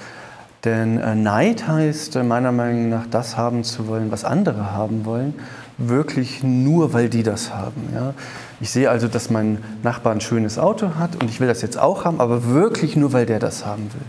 [0.65, 5.05] Denn äh, Neid heißt äh, meiner Meinung nach, das haben zu wollen, was andere haben
[5.05, 5.33] wollen,
[5.77, 7.89] wirklich nur, weil die das haben.
[7.93, 8.13] Ja?
[8.59, 11.77] Ich sehe also, dass mein Nachbar ein schönes Auto hat und ich will das jetzt
[11.77, 14.01] auch haben, aber wirklich nur, weil der das haben will.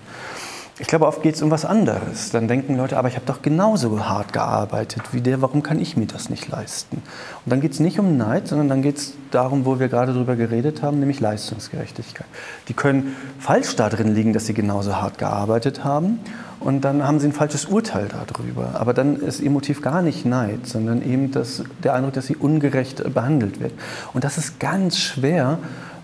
[0.80, 2.30] Ich glaube, oft geht es um was anderes.
[2.30, 5.98] Dann denken Leute, aber ich habe doch genauso hart gearbeitet wie der, warum kann ich
[5.98, 7.02] mir das nicht leisten?
[7.44, 10.14] Und dann geht es nicht um Neid, sondern dann geht es darum, wo wir gerade
[10.14, 12.26] drüber geredet haben, nämlich Leistungsgerechtigkeit.
[12.68, 16.20] Die können falsch darin liegen, dass sie genauso hart gearbeitet haben
[16.60, 18.80] und dann haben sie ein falsches Urteil darüber.
[18.80, 22.36] Aber dann ist ihr Motiv gar nicht Neid, sondern eben das, der Eindruck, dass sie
[22.36, 23.74] ungerecht behandelt wird.
[24.14, 25.58] Und das ist ganz schwer,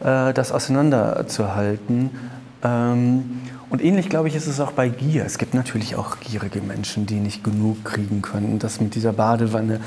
[0.05, 2.11] äh, das auseinanderzuhalten.
[2.63, 5.25] Ähm, und ähnlich, glaube ich, ist es auch bei Gier.
[5.25, 8.59] Es gibt natürlich auch gierige Menschen, die nicht genug kriegen können.
[8.59, 9.81] Das mit dieser Badewanne.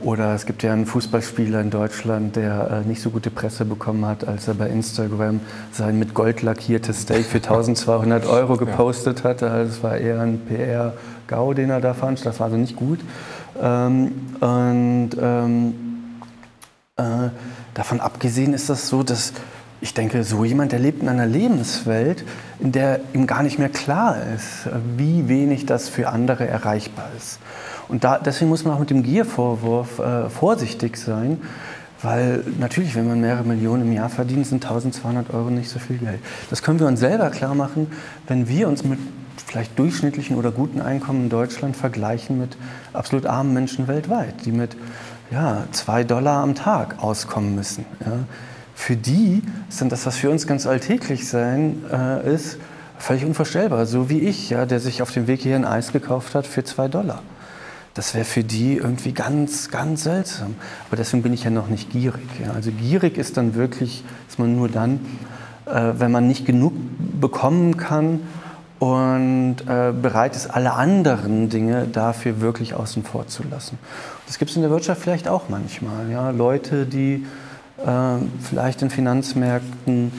[0.00, 4.04] Oder es gibt ja einen Fußballspieler in Deutschland, der äh, nicht so gute Presse bekommen
[4.04, 5.40] hat, als er bei Instagram
[5.72, 9.50] sein mit Gold lackiertes Steak für 1200 Euro gepostet hatte.
[9.50, 12.24] Also es war eher ein PR-GAU, den er da fand.
[12.26, 13.00] Das war also nicht gut.
[13.62, 15.74] Ähm, und ähm,
[16.96, 17.30] äh,
[17.72, 19.32] davon abgesehen ist das so, dass
[19.84, 22.24] ich denke, so jemand, der lebt in einer Lebenswelt,
[22.58, 24.66] in der ihm gar nicht mehr klar ist,
[24.96, 27.38] wie wenig das für andere erreichbar ist.
[27.88, 31.38] Und da, deswegen muss man auch mit dem Giervorwurf äh, vorsichtig sein,
[32.00, 35.98] weil natürlich, wenn man mehrere Millionen im Jahr verdient, sind 1200 Euro nicht so viel
[35.98, 36.20] Geld.
[36.48, 37.88] Das können wir uns selber klar machen,
[38.26, 38.98] wenn wir uns mit
[39.46, 42.56] vielleicht durchschnittlichen oder guten Einkommen in Deutschland vergleichen mit
[42.94, 44.78] absolut armen Menschen weltweit, die mit
[45.30, 47.84] ja, zwei Dollar am Tag auskommen müssen.
[48.00, 48.20] Ja
[48.74, 52.58] für die ist dann das, was für uns ganz alltäglich sein äh, ist,
[52.98, 53.86] völlig unvorstellbar.
[53.86, 56.64] So wie ich, ja, der sich auf dem Weg hier ein Eis gekauft hat für
[56.64, 57.22] zwei Dollar.
[57.94, 60.56] Das wäre für die irgendwie ganz, ganz seltsam.
[60.88, 62.26] Aber deswegen bin ich ja noch nicht gierig.
[62.44, 62.52] Ja.
[62.52, 64.98] Also gierig ist dann wirklich, ist man nur dann,
[65.66, 66.72] äh, wenn man nicht genug
[67.20, 68.20] bekommen kann
[68.80, 73.78] und äh, bereit ist, alle anderen Dinge dafür wirklich außen vor zu lassen.
[74.26, 76.10] Das gibt es in der Wirtschaft vielleicht auch manchmal.
[76.10, 76.30] Ja.
[76.30, 77.24] Leute, die
[77.76, 80.12] vielleicht in Finanzmärkten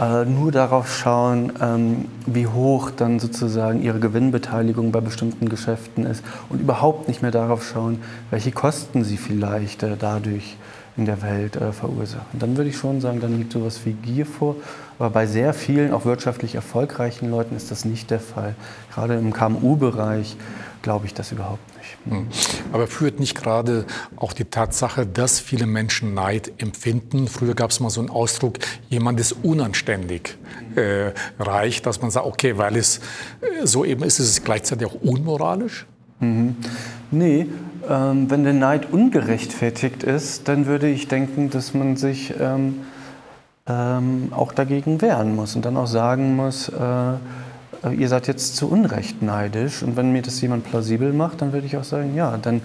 [0.00, 6.24] äh, nur darauf schauen, ähm, wie hoch dann sozusagen ihre Gewinnbeteiligung bei bestimmten Geschäften ist
[6.48, 10.56] und überhaupt nicht mehr darauf schauen, welche Kosten sie vielleicht äh, dadurch
[10.96, 12.38] in der Welt verursachen.
[12.38, 14.56] Dann würde ich schon sagen, dann liegt sowas wie Gier vor.
[14.98, 18.54] Aber bei sehr vielen, auch wirtschaftlich erfolgreichen Leuten ist das nicht der Fall.
[18.94, 20.36] Gerade im KMU-Bereich
[20.82, 21.96] glaube ich das überhaupt nicht.
[22.04, 22.26] Hm.
[22.72, 27.28] Aber führt nicht gerade auch die Tatsache, dass viele Menschen Neid empfinden?
[27.28, 28.58] Früher gab es mal so einen Ausdruck,
[28.90, 30.36] jemand ist unanständig
[30.74, 32.98] äh, reich, dass man sagt, okay, weil es
[33.40, 35.86] äh, so eben ist, ist es gleichzeitig auch unmoralisch?
[36.22, 36.56] Mhm.
[37.10, 37.46] Nee,
[37.88, 42.76] ähm, wenn der Neid ungerechtfertigt ist, dann würde ich denken, dass man sich ähm,
[43.66, 47.14] ähm, auch dagegen wehren muss und dann auch sagen muss, äh,
[47.84, 49.82] äh, ihr seid jetzt zu Unrecht neidisch.
[49.82, 52.56] Und wenn mir das jemand plausibel macht, dann würde ich auch sagen, ja, dann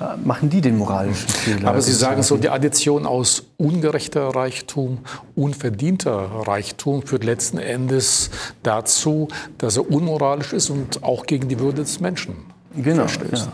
[0.00, 1.68] äh, machen die den moralischen Fehler.
[1.68, 4.98] Aber Sie sagen so, die Addition aus ungerechter Reichtum,
[5.34, 8.30] unverdienter Reichtum führt letzten Endes
[8.62, 13.46] dazu, dass er unmoralisch ist und auch gegen die Würde des Menschen genau, verstößt.
[13.46, 13.52] Ja.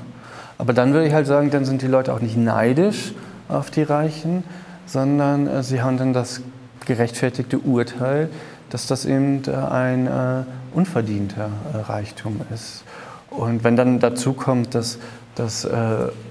[0.59, 3.13] Aber dann würde ich halt sagen, dann sind die Leute auch nicht neidisch,
[3.49, 4.45] auf die Reichen,
[4.87, 6.43] sondern äh, sie haben dann das
[6.87, 8.29] gerechtfertigte Urteil,
[8.71, 10.43] dass das eben äh, ein äh,
[10.75, 12.85] unverdienter äh, Reichtum ist.
[13.31, 14.99] Und wenn dann dazu kommt, dass
[15.35, 15.71] das äh,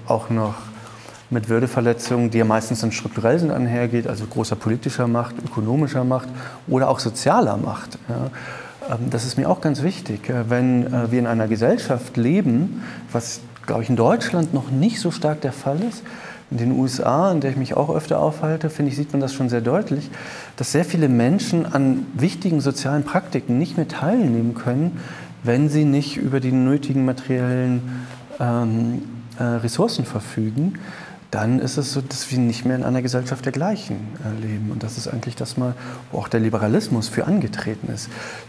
[0.06, 0.54] auch noch
[1.30, 6.28] mit Würdeverletzungen, die ja meistens dann strukturell sind, einhergeht, also großer politischer Macht, ökonomischer Macht
[6.66, 7.98] oder auch sozialer Macht.
[8.08, 8.30] Ja.
[8.88, 10.28] Ähm, das ist mir auch ganz wichtig.
[10.28, 15.00] Äh, wenn äh, wir in einer Gesellschaft leben, was, glaube ich, in Deutschland noch nicht
[15.00, 16.02] so stark der Fall ist,
[16.50, 19.34] in den USA, in der ich mich auch öfter aufhalte, finde ich, sieht man das
[19.34, 20.10] schon sehr deutlich,
[20.56, 24.98] dass sehr viele Menschen an wichtigen sozialen Praktiken nicht mehr teilnehmen können,
[25.42, 28.06] wenn sie nicht über die nötigen materiellen
[28.40, 29.02] ähm,
[29.38, 30.78] äh, Ressourcen verfügen
[31.30, 34.70] dann ist es so, dass wir nicht mehr in einer Gesellschaft der Gleichen äh, leben.
[34.70, 35.74] Und das ist eigentlich das mal,
[36.10, 38.08] wo auch der Liberalismus für angetreten ist.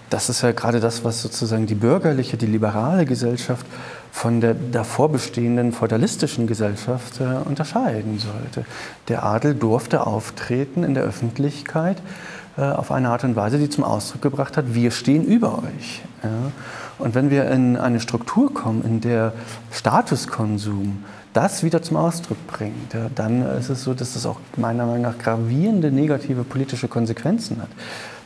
[0.09, 3.65] Das ist ja gerade das, was sozusagen die bürgerliche, die liberale Gesellschaft
[4.11, 8.65] von der davor bestehenden feudalistischen Gesellschaft äh, unterscheiden sollte.
[9.07, 12.01] Der Adel durfte auftreten in der Öffentlichkeit
[12.57, 16.01] äh, auf eine Art und Weise, die zum Ausdruck gebracht hat, wir stehen über euch.
[16.23, 16.51] Ja?
[16.97, 19.33] Und wenn wir in eine Struktur kommen, in der
[19.71, 24.85] Statuskonsum das wieder zum Ausdruck bringt, ja, dann ist es so, dass das auch meiner
[24.85, 27.69] Meinung nach gravierende negative politische Konsequenzen hat.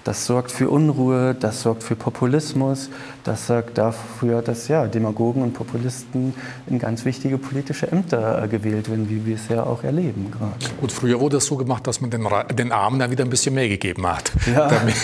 [0.03, 2.89] Das sorgt für Unruhe, das sorgt für Populismus,
[3.23, 6.33] das sorgt dafür, dass ja, Demagogen und Populisten
[6.67, 10.75] in ganz wichtige politische Ämter äh, gewählt werden, wie wir es ja auch erleben gerade.
[10.81, 13.55] Gut, früher wurde es so gemacht, dass man den, den Armen dann wieder ein bisschen
[13.55, 14.67] mehr gegeben hat, ja.
[14.67, 14.95] damit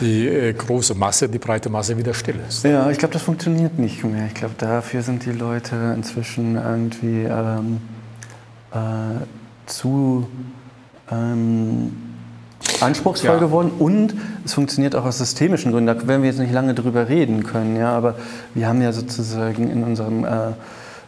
[0.00, 2.64] die äh, große Masse, die breite Masse wieder still ist.
[2.64, 4.26] Ja, ich glaube, das funktioniert nicht mehr.
[4.26, 7.82] Ich glaube, dafür sind die Leute inzwischen irgendwie ähm,
[8.72, 8.76] äh,
[9.66, 10.26] zu
[11.10, 12.09] ähm,
[12.80, 13.38] anspruchsvoll ja.
[13.38, 15.86] geworden und es funktioniert auch aus systemischen Gründen.
[15.86, 18.14] Da werden wir jetzt nicht lange drüber reden können, ja, aber
[18.54, 20.28] wir haben ja sozusagen in unserem äh,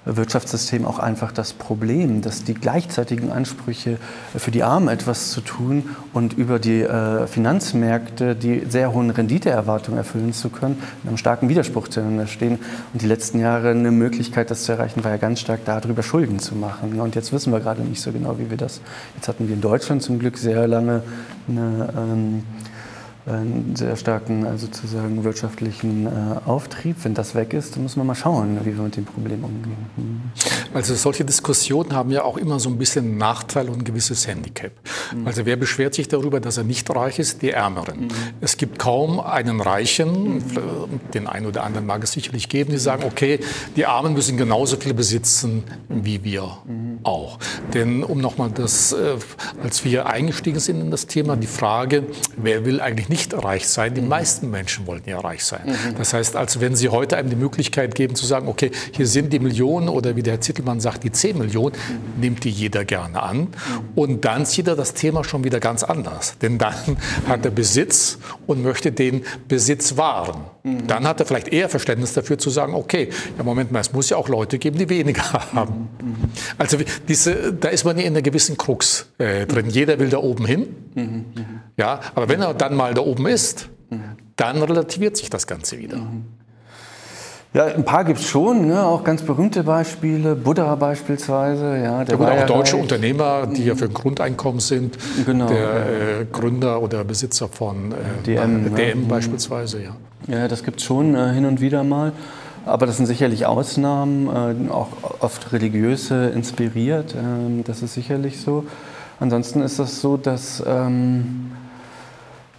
[0.04, 3.98] Wirtschaftssystem auch einfach das Problem, dass die gleichzeitigen Ansprüche
[4.36, 9.98] für die Armen etwas zu tun und über die äh, Finanzmärkte die sehr hohen Renditeerwartungen
[9.98, 12.58] erfüllen zu können, in einem starken Widerspruch zueinander stehen.
[12.92, 16.40] Und die letzten Jahre eine Möglichkeit, das zu erreichen, war ja ganz stark darüber, Schulden
[16.40, 17.00] zu machen.
[17.00, 18.80] Und jetzt wissen wir gerade nicht so genau, wie wir das.
[19.14, 21.02] Jetzt hatten wir in Deutschland zum Glück sehr lange
[21.48, 22.42] eine ähm,
[23.26, 26.10] einen sehr starken also sozusagen wirtschaftlichen äh,
[26.44, 26.96] Auftrieb.
[27.02, 29.76] Wenn das weg ist, dann müssen wir mal schauen, wie wir mit dem Problem umgehen.
[29.96, 30.20] Mhm.
[30.74, 34.72] Also solche Diskussionen haben ja auch immer so ein bisschen Nachteil und ein gewisses Handicap.
[35.14, 35.26] Mhm.
[35.26, 37.42] Also wer beschwert sich darüber, dass er nicht reich ist?
[37.42, 38.02] Die Ärmeren.
[38.02, 38.08] Mhm.
[38.40, 40.42] Es gibt kaum einen Reichen, mhm.
[41.14, 43.38] den einen oder anderen mag es sicherlich geben, die sagen, okay,
[43.76, 46.98] die Armen müssen genauso viel besitzen wie wir mhm.
[47.04, 47.38] auch.
[47.74, 49.16] Denn um nochmal das, äh,
[49.62, 52.04] als wir eingestiegen sind in das Thema, die Frage,
[52.36, 53.94] wer will eigentlich nicht reich sein.
[53.94, 54.08] Die mhm.
[54.08, 55.66] meisten Menschen wollten ja reich sein.
[55.66, 55.96] Mhm.
[55.98, 59.32] Das heißt, als wenn Sie heute einem die Möglichkeit geben zu sagen, okay, hier sind
[59.34, 62.20] die Millionen oder wie der Herr Zittelmann sagt, die 10 Millionen, mhm.
[62.20, 63.38] nimmt die jeder gerne an.
[63.38, 63.48] Mhm.
[63.94, 66.38] Und dann sieht er das Thema schon wieder ganz anders.
[66.40, 66.74] Denn dann
[67.28, 70.44] hat er Besitz und möchte den Besitz wahren.
[70.64, 70.86] Mhm.
[70.86, 74.10] Dann hat er vielleicht eher Verständnis dafür zu sagen, okay, ja Moment mal, es muss
[74.10, 75.88] ja auch Leute geben, die weniger haben.
[76.00, 76.14] Mhm.
[76.58, 79.68] Also diese, da ist man in einer gewissen Krux äh, drin.
[79.68, 80.68] Jeder will da oben hin.
[81.76, 83.68] Ja, aber wenn er dann mal da oben ist,
[84.36, 85.98] dann relativiert sich das Ganze wieder.
[87.54, 88.82] Ja, ein paar gibt es schon, ne?
[88.82, 90.34] auch ganz berühmte Beispiele.
[90.34, 91.76] Buddha beispielsweise.
[91.76, 92.82] Ja, der ja, auch ja deutsche reich.
[92.82, 94.96] Unternehmer, die ja für ein Grundeinkommen sind.
[95.26, 99.82] Genau, der äh, Gründer oder Besitzer von äh, DM, DM beispielsweise.
[99.82, 99.96] Ja,
[100.28, 102.12] ja das gibt es schon äh, hin und wieder mal.
[102.64, 104.88] Aber das sind sicherlich Ausnahmen, äh, auch
[105.20, 107.14] oft religiöse inspiriert.
[107.14, 108.64] Ähm, das ist sicherlich so.
[109.18, 111.52] Ansonsten ist das so, dass ähm,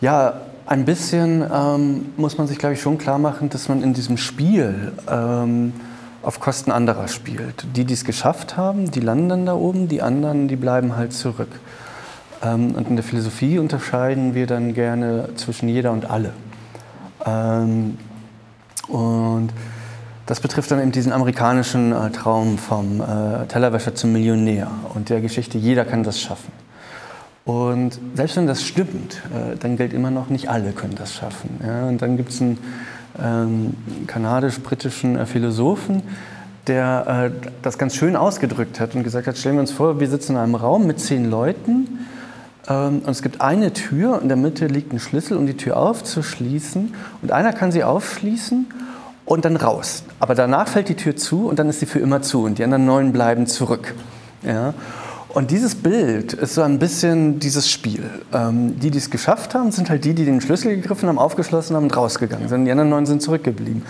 [0.02, 3.94] ja, ein bisschen ähm, muss man sich, glaube ich, schon klar machen, dass man in
[3.94, 5.74] diesem Spiel ähm,
[6.22, 7.66] auf Kosten anderer spielt.
[7.76, 11.60] Die, die es geschafft haben, die landen da oben, die anderen, die bleiben halt zurück.
[12.42, 16.34] Ähm, und in der Philosophie unterscheiden wir dann gerne zwischen jeder und alle.
[17.26, 17.98] Ähm,
[18.88, 19.50] und
[20.26, 25.22] das betrifft dann eben diesen amerikanischen äh, Traum vom äh, Tellerwäscher zum Millionär und der
[25.22, 26.52] Geschichte, jeder kann das schaffen.
[27.46, 31.60] Und selbst wenn das stimmt, äh, dann gilt immer noch, nicht alle können das schaffen.
[31.62, 31.88] Ja?
[31.88, 32.58] Und dann gibt es einen
[33.22, 33.74] ähm,
[34.08, 36.04] kanadisch-britischen äh, Philosophen,
[36.68, 40.10] der äh, das ganz schön ausgedrückt hat und gesagt hat, stellen wir uns vor, wir
[40.10, 42.00] sitzen in einem Raum mit zehn Leuten
[42.68, 46.94] und es gibt eine Tür, in der Mitte liegt ein Schlüssel, um die Tür aufzuschließen
[47.22, 48.68] und einer kann sie aufschließen
[49.26, 50.04] und dann raus.
[50.20, 52.64] Aber danach fällt die Tür zu und dann ist sie für immer zu und die
[52.64, 53.94] anderen neun bleiben zurück.
[54.46, 54.74] Ja?
[55.34, 58.08] Und dieses Bild ist so ein bisschen dieses Spiel.
[58.32, 61.76] Ähm, die, die es geschafft haben, sind halt die, die den Schlüssel gegriffen haben, aufgeschlossen
[61.76, 62.66] haben und rausgegangen sind.
[62.66, 63.82] Die anderen neun sind zurückgeblieben.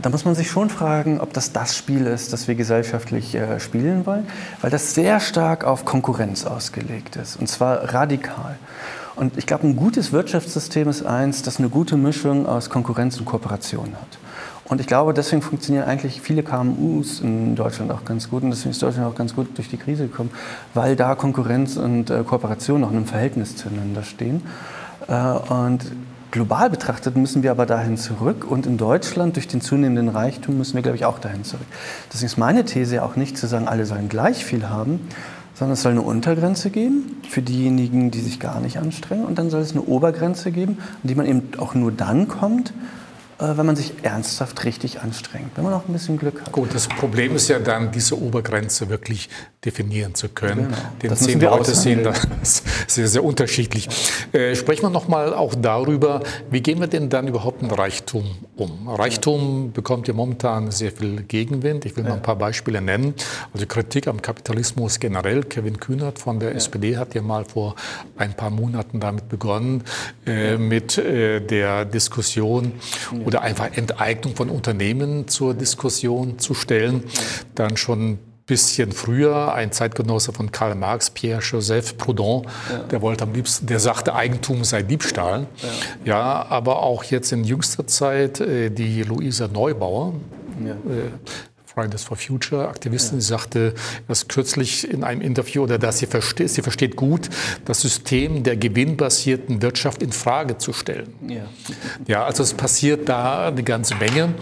[0.00, 3.58] Da muss man sich schon fragen, ob das das Spiel ist, das wir gesellschaftlich äh,
[3.58, 4.26] spielen wollen,
[4.60, 8.56] weil das sehr stark auf Konkurrenz ausgelegt ist und zwar radikal.
[9.16, 13.24] Und ich glaube, ein gutes Wirtschaftssystem ist eins, das eine gute Mischung aus Konkurrenz und
[13.24, 14.18] Kooperation hat.
[14.68, 18.70] Und ich glaube, deswegen funktionieren eigentlich viele KMUs in Deutschland auch ganz gut und deswegen
[18.70, 20.30] ist Deutschland auch ganz gut durch die Krise gekommen,
[20.74, 24.42] weil da Konkurrenz und äh, Kooperation noch in einem Verhältnis zueinander stehen.
[25.08, 25.90] Äh, und
[26.30, 30.74] global betrachtet müssen wir aber dahin zurück und in Deutschland durch den zunehmenden Reichtum müssen
[30.74, 31.66] wir, glaube ich, auch dahin zurück.
[32.12, 35.00] Deswegen ist meine These auch nicht zu sagen, alle sollen gleich viel haben,
[35.54, 39.50] sondern es soll eine Untergrenze geben für diejenigen, die sich gar nicht anstrengen und dann
[39.50, 42.72] soll es eine Obergrenze geben, an die man eben auch nur dann kommt,
[43.38, 46.52] wenn man sich ernsthaft richtig anstrengt, wenn man auch ein bisschen Glück hat.
[46.52, 49.28] Gut, das Problem ist ja dann, diese Obergrenze wirklich
[49.64, 50.68] definieren zu können.
[50.68, 50.76] Genau.
[51.02, 53.88] Denn das zehn Leute sehen das sehr, sehr unterschiedlich.
[54.32, 58.24] Äh, sprechen wir nochmal auch darüber, wie gehen wir denn dann überhaupt mit Reichtum
[58.60, 58.88] um?
[58.88, 61.84] Reichtum bekommt ja momentan sehr viel Gegenwind.
[61.84, 63.14] Ich will mal ein paar Beispiele nennen.
[63.52, 65.44] Also Kritik am Kapitalismus generell.
[65.44, 66.56] Kevin Kühnert von der ja.
[66.56, 67.74] SPD hat ja mal vor
[68.16, 69.84] ein paar Monaten damit begonnen,
[70.26, 72.72] äh, mit äh, der Diskussion
[73.24, 77.04] oder einfach Enteignung von Unternehmen zur Diskussion zu stellen.
[77.54, 82.78] Dann schon bisschen früher ein Zeitgenosse von Karl Marx, Pierre-Joseph Proudhon, ja.
[82.78, 85.46] der wollte am liebsten, der sagte, Eigentum sei Diebstahl.
[86.04, 90.14] Ja, ja aber auch jetzt in jüngster Zeit äh, die Luisa Neubauer,
[90.64, 90.74] ja.
[91.78, 93.20] Fridays for Future Aktivistin, ja.
[93.20, 93.74] sie sagte
[94.08, 97.28] das kürzlich in einem Interview, oder dass sie versteht, sie versteht gut,
[97.66, 101.14] das System der gewinnbasierten Wirtschaft in Frage zu stellen.
[101.28, 101.44] Ja,
[102.06, 104.34] ja also es passiert da eine ganze Menge.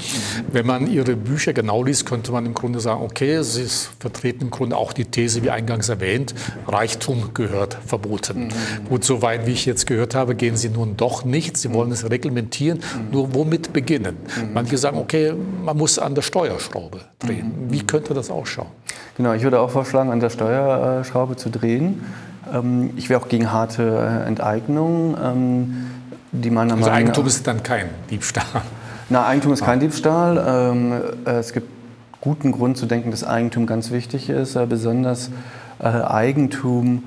[0.50, 3.66] Wenn man ihre Bücher genau liest, könnte man im Grunde sagen, okay, sie
[3.98, 6.34] vertreten im Grunde auch die These, wie eingangs erwähnt,
[6.66, 8.46] Reichtum gehört verboten.
[8.46, 8.88] Mhm.
[8.88, 11.58] Gut, soweit wie ich jetzt gehört habe, gehen sie nun doch nicht.
[11.58, 12.78] Sie wollen es reglementieren.
[12.78, 13.10] Mhm.
[13.10, 14.16] Nur womit beginnen?
[14.40, 14.54] Mhm.
[14.54, 17.52] Manche sagen, okay, man muss an der Steuerschraube drehen.
[17.68, 18.68] Wie könnte das ausschauen?
[19.16, 22.04] Genau, ich würde auch vorschlagen, an der Steuerschraube zu drehen.
[22.52, 25.86] Ähm, ich wäre auch gegen harte äh, Enteignungen, ähm,
[26.32, 28.44] die meiner also Meinung Eigentum ist dann kein Diebstahl.
[29.08, 30.44] Na, Eigentum ist kein Diebstahl.
[30.46, 30.92] Ähm,
[31.24, 31.68] äh, es gibt
[32.20, 35.30] guten Grund zu denken, dass Eigentum ganz wichtig ist, äh, besonders
[35.78, 37.02] Eigentum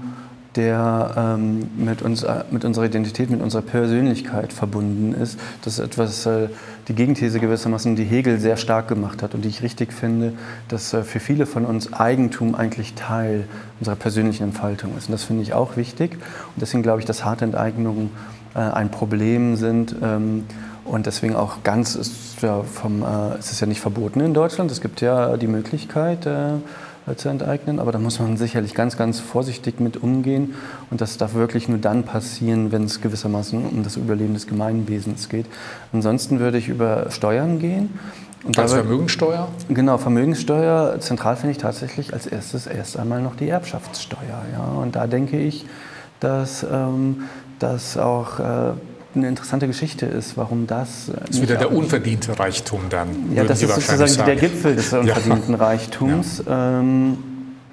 [0.56, 5.40] der ähm, mit, uns, äh, mit unserer Identität, mit unserer Persönlichkeit verbunden ist.
[5.64, 6.50] Das ist etwas, äh,
[6.88, 10.34] die Gegenthese gewissermaßen, die Hegel sehr stark gemacht hat und die ich richtig finde,
[10.68, 13.48] dass äh, für viele von uns Eigentum eigentlich Teil
[13.80, 15.08] unserer persönlichen Entfaltung ist.
[15.08, 16.14] Und das finde ich auch wichtig.
[16.14, 18.10] Und deswegen glaube ich, dass harte Enteignungen
[18.56, 19.96] äh, ein Problem sind.
[20.02, 20.46] Ähm,
[20.84, 24.72] und deswegen auch ganz ist ja vom, äh, es ist ja nicht verboten in Deutschland.
[24.72, 26.54] Es gibt ja die Möglichkeit, äh,
[27.18, 27.80] zu enteignen.
[27.80, 30.56] Aber da muss man sicherlich ganz, ganz vorsichtig mit umgehen.
[30.90, 35.30] Und das darf wirklich nur dann passieren, wenn es gewissermaßen um das Überleben des Gemeinwesens
[35.30, 35.46] geht.
[35.94, 38.00] Ansonsten würde ich über Steuern gehen.
[38.44, 39.50] Und also Vermögenssteuer?
[39.68, 41.00] Genau, Vermögenssteuer.
[41.00, 44.46] Zentral finde ich tatsächlich als erstes erst einmal noch die Erbschaftssteuer.
[44.54, 44.64] Ja.
[44.82, 45.66] Und da denke ich,
[46.20, 47.24] dass ähm,
[47.60, 48.72] das auch äh,
[49.16, 51.12] eine interessante Geschichte ist, warum das.
[51.20, 53.34] Das ist wieder der unverdiente Reichtum dann.
[53.34, 54.26] Ja, das ist sozusagen sagen.
[54.26, 55.60] der Gipfel des unverdienten ja.
[55.60, 56.80] Reichtums, ja.
[56.80, 57.18] Ähm,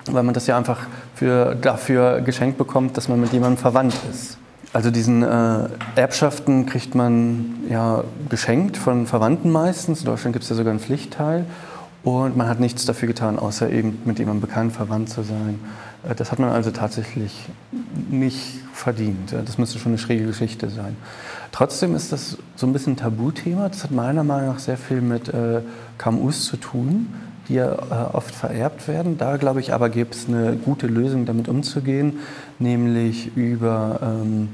[0.07, 4.39] weil man das ja einfach für, dafür geschenkt bekommt, dass man mit jemandem verwandt ist.
[4.73, 10.01] Also diesen äh, Erbschaften kriegt man ja geschenkt von Verwandten meistens.
[10.01, 11.47] In Deutschland gibt es ja sogar einen Pflichtteil.
[12.05, 15.59] Und man hat nichts dafür getan, außer eben mit jemandem bekannt verwandt zu sein.
[16.09, 17.33] Äh, das hat man also tatsächlich
[18.11, 19.33] nicht verdient.
[19.33, 20.97] Das müsste schon eine schräge Geschichte sein.
[21.53, 23.69] Trotzdem ist das so ein bisschen ein Tabuthema.
[23.69, 25.61] Das hat meiner Meinung nach sehr viel mit äh,
[25.99, 27.09] KMUs zu tun,
[27.49, 29.17] die ja äh, oft vererbt werden.
[29.19, 32.19] Da glaube ich aber gibt es eine gute Lösung, damit umzugehen,
[32.59, 34.49] nämlich über ähm,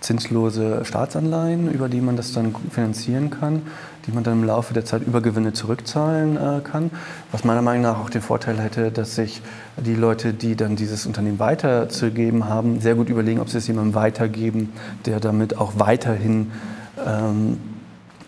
[0.00, 3.62] zinslose Staatsanleihen, über die man das dann finanzieren kann
[4.10, 6.90] die man dann im Laufe der Zeit über Gewinne zurückzahlen äh, kann.
[7.30, 9.40] Was meiner Meinung nach auch den Vorteil hätte, dass sich
[9.76, 13.94] die Leute, die dann dieses Unternehmen weiterzugeben haben, sehr gut überlegen, ob sie es jemandem
[13.94, 14.72] weitergeben,
[15.06, 16.50] der damit auch weiterhin
[17.06, 17.58] ähm,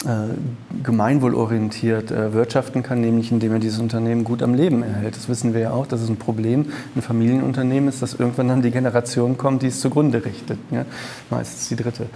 [0.04, 0.34] äh,
[0.82, 5.14] gemeinwohlorientiert äh, wirtschaften kann, nämlich indem er dieses Unternehmen gut am Leben erhält.
[5.14, 6.66] Das wissen wir ja auch, dass es ein Problem
[6.96, 10.58] in Familienunternehmen ist, dass irgendwann dann die Generation kommt, die es zugrunde richtet.
[10.72, 10.86] Ja?
[11.30, 12.06] Meistens die dritte.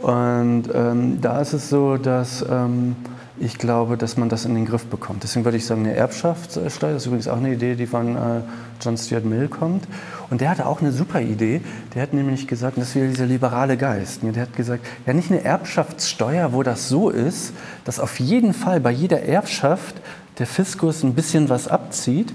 [0.00, 2.96] Und ähm, da ist es so, dass ähm,
[3.36, 5.24] ich glaube, dass man das in den Griff bekommt.
[5.24, 8.40] Deswegen würde ich sagen, eine Erbschaftssteuer, ist übrigens auch eine Idee, die von äh,
[8.80, 9.88] John Stuart Mill kommt.
[10.30, 11.60] Und der hatte auch eine super Idee.
[11.94, 14.20] Der hat nämlich gesagt, das wieder dieser liberale Geist.
[14.22, 17.52] Der hat gesagt, ja nicht eine Erbschaftssteuer, wo das so ist,
[17.84, 19.96] dass auf jeden Fall bei jeder Erbschaft
[20.38, 22.32] der Fiskus ein bisschen was abzieht,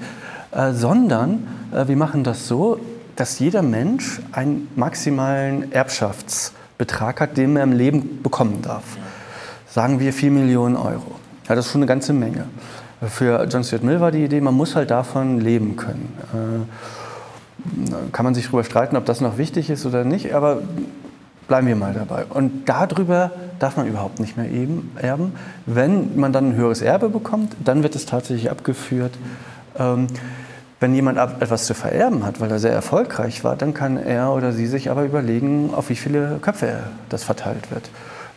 [0.52, 2.78] äh, sondern äh, wir machen das so,
[3.16, 8.84] dass jeder Mensch einen maximalen Erbschaftsbetrag hat, den er im Leben bekommen darf
[9.72, 11.16] sagen wir 4 Millionen Euro.
[11.48, 12.46] Ja, das ist schon eine ganze Menge.
[13.02, 16.14] Für John Stuart Mill war die Idee, man muss halt davon leben können.
[16.34, 20.62] Äh, kann man sich darüber streiten, ob das noch wichtig ist oder nicht, aber
[21.48, 22.26] bleiben wir mal dabei.
[22.30, 25.34] Und darüber darf man überhaupt nicht mehr eben, erben.
[25.66, 29.18] Wenn man dann ein höheres Erbe bekommt, dann wird es tatsächlich abgeführt.
[29.78, 30.08] Ähm,
[30.82, 34.54] wenn jemand etwas zu vererben hat, weil er sehr erfolgreich war, dann kann er oder
[34.54, 37.90] sie sich aber überlegen, auf wie viele Köpfe das verteilt wird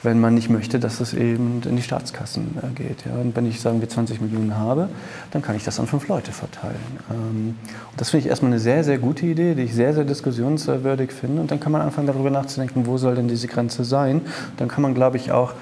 [0.02, 3.04] wenn man nicht möchte, dass es eben in die Staatskassen äh, geht.
[3.06, 3.20] Ja.
[3.20, 4.88] Und wenn ich, sagen wir, 20 Millionen habe,
[5.30, 6.76] dann kann ich das an fünf Leute verteilen.
[7.10, 7.54] Ähm,
[7.90, 11.12] und das finde ich erstmal eine sehr, sehr gute Idee, die ich sehr, sehr diskussionswürdig
[11.12, 11.40] finde.
[11.40, 14.22] Und dann kann man anfangen, darüber nachzudenken, wo soll denn diese Grenze sein.
[14.56, 15.54] Dann kann man, glaube ich, auch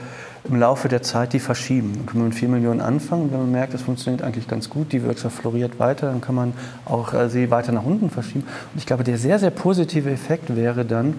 [0.44, 1.92] im Laufe der Zeit die verschieben.
[1.96, 4.70] Dann kann man mit 4 Millionen anfangen und wenn man merkt, das funktioniert eigentlich ganz
[4.70, 6.54] gut, die Wirtschaft floriert weiter, dann kann man
[6.86, 8.44] auch äh, sie weiter nach unten verschieben.
[8.72, 11.14] Und ich glaube, der sehr, sehr positive Effekt wäre dann,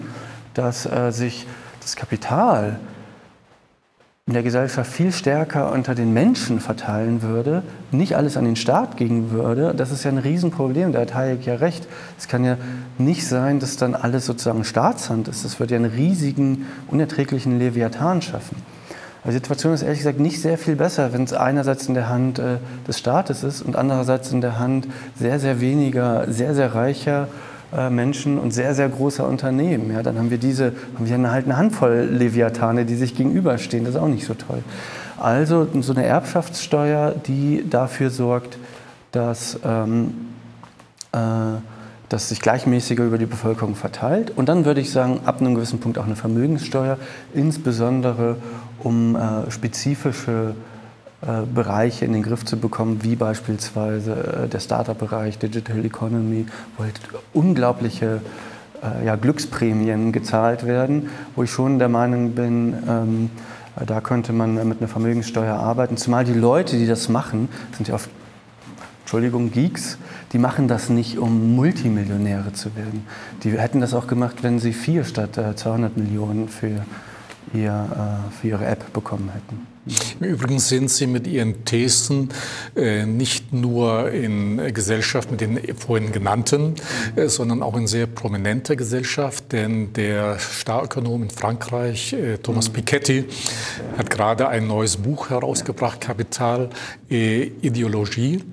[0.54, 1.46] dass äh, sich
[1.80, 2.80] das Kapital
[4.28, 8.96] in der Gesellschaft viel stärker unter den Menschen verteilen würde, nicht alles an den Staat
[8.96, 11.88] gehen würde, das ist ja ein Riesenproblem, da hat Hayek ja recht.
[12.16, 12.56] Es kann ja
[12.98, 15.44] nicht sein, dass dann alles sozusagen Staatshand ist.
[15.44, 18.56] Das würde ja einen riesigen, unerträglichen Leviathan schaffen.
[19.24, 22.38] Die Situation ist ehrlich gesagt nicht sehr viel besser, wenn es einerseits in der Hand
[22.38, 24.86] äh, des Staates ist und andererseits in der Hand
[25.18, 27.26] sehr, sehr weniger, sehr, sehr reicher
[27.90, 29.90] Menschen und sehr, sehr großer Unternehmen.
[29.92, 33.84] Ja, dann haben wir diese, haben wir halt eine Handvoll Leviathane, die sich gegenüberstehen.
[33.84, 34.62] Das ist auch nicht so toll.
[35.18, 38.58] Also so eine Erbschaftssteuer, die dafür sorgt,
[39.12, 40.14] dass, ähm,
[41.12, 41.18] äh,
[42.08, 44.32] dass sich gleichmäßiger über die Bevölkerung verteilt.
[44.36, 46.98] Und dann würde ich sagen, ab einem gewissen Punkt auch eine Vermögenssteuer,
[47.34, 48.36] insbesondere
[48.82, 50.71] um äh, spezifische äh,
[51.54, 56.46] Bereiche in den Griff zu bekommen, wie beispielsweise äh, der Startup-Bereich, Digital Economy,
[56.76, 57.00] wo halt
[57.32, 58.20] unglaubliche
[58.82, 63.30] äh, ja, Glücksprämien gezahlt werden, wo ich schon der Meinung bin, ähm,
[63.86, 65.96] da könnte man mit einer Vermögenssteuer arbeiten.
[65.96, 68.10] Zumal die Leute, die das machen, sind ja oft,
[69.02, 69.98] Entschuldigung, Geeks,
[70.32, 73.06] die machen das nicht, um Multimillionäre zu werden.
[73.44, 76.84] Die hätten das auch gemacht, wenn sie vier statt 200 Millionen für,
[77.54, 79.71] ihr, für ihre App bekommen hätten.
[80.20, 82.28] Im Übrigen sind Sie mit Ihren Thesen
[82.76, 86.76] äh, nicht nur in Gesellschaft mit den vorhin genannten,
[87.16, 92.74] äh, sondern auch in sehr prominenter Gesellschaft, denn der Starökonom in Frankreich, äh, Thomas mhm.
[92.74, 93.24] Piketty,
[93.98, 96.70] hat gerade ein neues Buch herausgebracht, Kapital,
[97.10, 98.44] äh, Ideologie.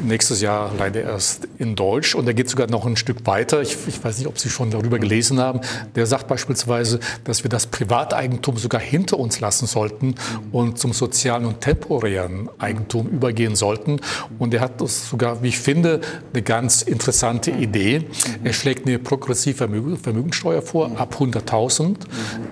[0.00, 0.08] Mhm.
[0.08, 3.62] Nächstes Jahr leider erst in Deutsch und er geht sogar noch ein Stück weiter.
[3.62, 5.60] Ich, ich weiß nicht, ob Sie schon darüber gelesen haben.
[5.94, 10.92] Der sagt beispielsweise, dass wir das Privateigentum sogar hinter uns lassen sollten mhm und zum
[10.92, 14.00] sozialen und temporären Eigentum übergehen sollten.
[14.38, 16.00] Und er hat das sogar, wie ich finde,
[16.32, 18.06] eine ganz interessante Idee.
[18.44, 19.68] Er schlägt eine progressive
[20.02, 21.96] Vermögensteuer vor ab 100.000,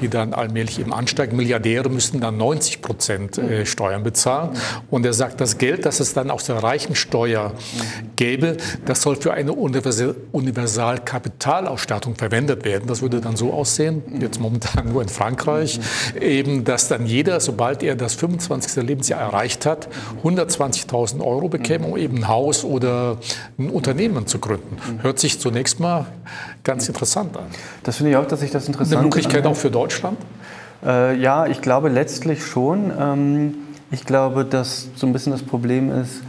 [0.00, 1.32] die dann allmählich eben ansteigt.
[1.32, 4.50] Milliardäre müssten dann 90 Prozent äh, Steuern bezahlen.
[4.90, 7.27] Und er sagt, das Geld, das es dann aus der Reichensteuer
[8.16, 12.86] gäbe, das soll für eine Universalkapitalausstattung verwendet werden.
[12.86, 15.80] Das würde dann so aussehen, jetzt momentan nur in Frankreich,
[16.20, 18.84] eben, dass dann jeder, sobald er das 25.
[18.84, 19.88] Lebensjahr erreicht hat,
[20.22, 23.18] 120.000 Euro bekäme, um eben ein Haus oder
[23.58, 24.76] ein Unternehmen zu gründen.
[25.02, 26.06] Hört sich zunächst mal
[26.64, 27.44] ganz interessant an.
[27.82, 30.18] Das finde ich auch, dass sich das interessant Eine Möglichkeit auch für Deutschland?
[30.84, 32.92] Äh, ja, ich glaube letztlich schon.
[32.98, 33.54] Ähm,
[33.90, 36.22] ich glaube, dass so ein bisschen das Problem ist,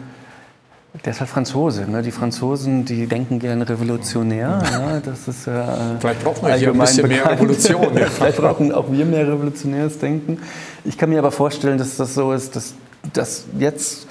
[1.06, 1.90] der ist halt Franzose.
[1.90, 2.02] Ne?
[2.02, 4.62] Die Franzosen, die denken gerne revolutionär.
[4.72, 5.00] Ja?
[5.00, 5.64] Das ist äh,
[6.00, 7.26] Vielleicht brauchen wir hier ein bisschen bekannt.
[7.26, 7.98] mehr Revolution.
[7.98, 8.06] Ja.
[8.10, 10.40] Vielleicht brauchen auch wir mehr revolutionäres Denken.
[10.84, 12.74] Ich kann mir aber vorstellen, dass das so ist, dass
[13.14, 14.08] das jetzt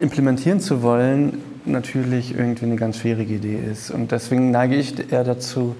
[0.00, 3.90] implementieren zu wollen, natürlich irgendwie eine ganz schwierige Idee ist.
[3.90, 5.76] Und deswegen neige ich eher dazu,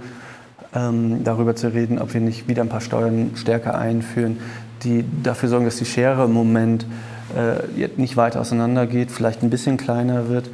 [0.74, 4.38] ähm, darüber zu reden, ob wir nicht wieder ein paar Steuern stärker einführen,
[4.82, 6.86] die dafür sorgen, dass die Schere im Moment
[7.34, 10.50] äh, nicht weiter auseinandergeht, vielleicht ein bisschen kleiner wird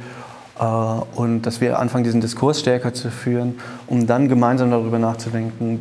[0.59, 5.79] äh, und dass wir anfangen, diesen Diskurs stärker zu führen, um dann gemeinsam darüber nachzudenken,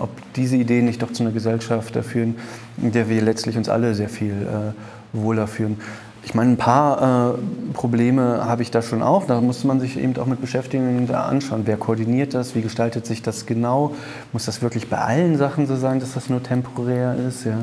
[0.00, 2.36] ob diese Ideen nicht doch zu einer Gesellschaft führen,
[2.78, 5.78] in der wir letztlich uns alle sehr viel äh, wohler fühlen.
[6.24, 9.26] Ich meine, ein paar äh, Probleme habe ich da schon auch.
[9.26, 11.62] Da muss man sich eben auch mit beschäftigen und anschauen.
[11.64, 12.54] Wer koordiniert das?
[12.54, 13.94] Wie gestaltet sich das genau?
[14.32, 17.44] Muss das wirklich bei allen Sachen so sein, dass das nur temporär ist?
[17.44, 17.62] Ja?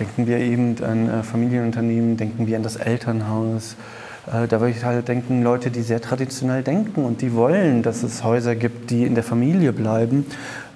[0.00, 3.76] Denken wir eben an äh, Familienunternehmen, denken wir an das Elternhaus.
[4.26, 8.02] Äh, da würde ich halt denken, Leute, die sehr traditionell denken und die wollen, dass
[8.02, 10.26] es Häuser gibt, die in der Familie bleiben.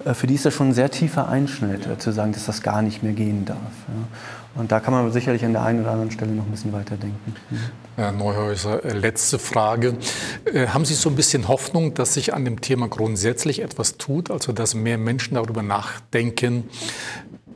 [0.04, 2.82] Äh, für die ist das schon ein sehr tiefer Einschnitt, zu sagen, dass das gar
[2.82, 3.58] nicht mehr gehen darf.
[4.56, 7.34] Und da kann man sicherlich an der einen oder anderen Stelle noch ein bisschen weiterdenken.
[7.96, 9.96] Herr Neuhäuser, letzte Frage.
[10.68, 14.52] Haben Sie so ein bisschen Hoffnung, dass sich an dem Thema grundsätzlich etwas tut, also
[14.52, 16.64] dass mehr Menschen darüber nachdenken,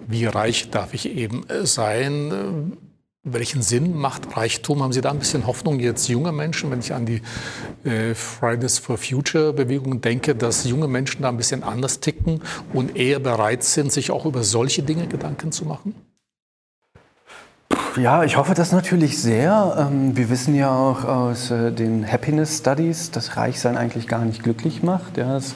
[0.07, 2.77] wie reich darf ich eben sein?
[3.23, 4.83] Welchen Sinn macht Reichtum?
[4.83, 7.21] Haben Sie da ein bisschen Hoffnung jetzt junge Menschen, wenn ich an die
[7.85, 12.41] äh, Fridays for Future Bewegung denke, dass junge Menschen da ein bisschen anders ticken
[12.73, 15.95] und eher bereit sind, sich auch über solche Dinge Gedanken zu machen?
[17.97, 19.77] Ja, ich hoffe das natürlich sehr.
[19.79, 24.43] Ähm, wir wissen ja auch aus äh, den Happiness Studies, dass Reichsein eigentlich gar nicht
[24.43, 25.17] glücklich macht.
[25.17, 25.55] Ja, es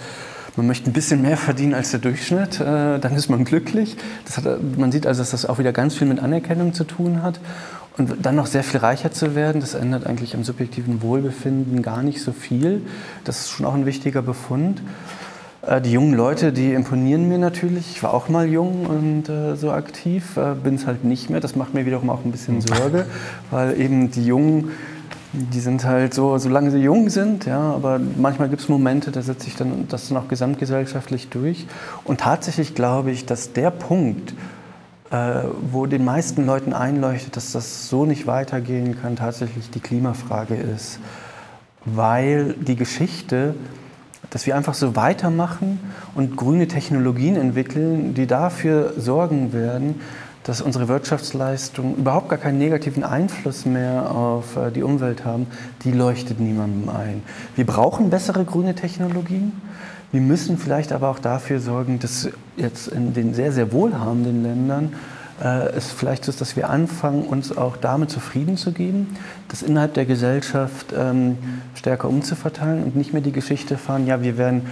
[0.57, 3.97] man möchte ein bisschen mehr verdienen als der Durchschnitt, äh, dann ist man glücklich.
[4.37, 4.45] Hat,
[4.77, 7.41] man sieht also, dass das auch wieder ganz viel mit Anerkennung zu tun hat.
[7.97, 12.03] Und dann noch sehr viel reicher zu werden, das ändert eigentlich am subjektiven Wohlbefinden gar
[12.03, 12.83] nicht so viel.
[13.25, 14.81] Das ist schon auch ein wichtiger Befund.
[15.67, 17.91] Äh, die jungen Leute, die imponieren mir natürlich.
[17.91, 21.41] Ich war auch mal jung und äh, so aktiv, äh, bin es halt nicht mehr.
[21.41, 23.07] Das macht mir wiederum auch ein bisschen Sorge,
[23.51, 24.71] weil eben die Jungen
[25.37, 29.21] die sind halt so, solange sie jung sind, ja, aber manchmal gibt es Momente, da
[29.21, 31.67] setzt sich dann das dann auch gesamtgesellschaftlich durch.
[32.05, 34.33] Und tatsächlich glaube ich, dass der Punkt,
[35.11, 35.43] äh,
[35.73, 41.01] wo den meisten Leuten einleuchtet, dass das so nicht weitergehen kann, tatsächlich die Klimafrage ist.
[41.85, 43.57] Weil die Geschichte,
[44.31, 45.79] dass wir einfach so weitermachen
[46.15, 50.01] und grüne Technologien entwickeln, die dafür sorgen werden,
[50.45, 55.47] dass unsere Wirtschaftsleistungen überhaupt gar keinen negativen Einfluss mehr auf äh, die Umwelt haben,
[55.85, 57.23] die leuchtet niemandem ein.
[57.57, 59.53] Wir brauchen bessere grüne Technologien.
[60.13, 64.93] Wir müssen vielleicht aber auch dafür sorgen, dass jetzt in den sehr, sehr wohlhabenden Ländern
[65.45, 69.17] es vielleicht so dass wir anfangen, uns auch damit zufrieden zu geben,
[69.49, 71.39] das innerhalb der Gesellschaft ähm,
[71.75, 74.63] stärker umzuverteilen und nicht mehr die Geschichte fahren, ja, wir werden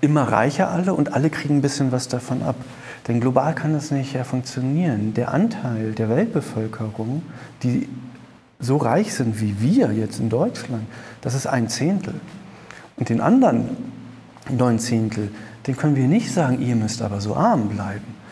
[0.00, 2.56] immer reicher alle und alle kriegen ein bisschen was davon ab.
[3.08, 5.14] Denn global kann das nicht ja funktionieren.
[5.14, 7.22] Der Anteil der Weltbevölkerung,
[7.62, 7.88] die
[8.60, 10.84] so reich sind wie wir jetzt in Deutschland,
[11.20, 12.14] das ist ein Zehntel.
[12.96, 13.76] Und den anderen
[14.50, 15.30] neun Zehntel,
[15.66, 18.23] den können wir nicht sagen, ihr müsst aber so arm bleiben.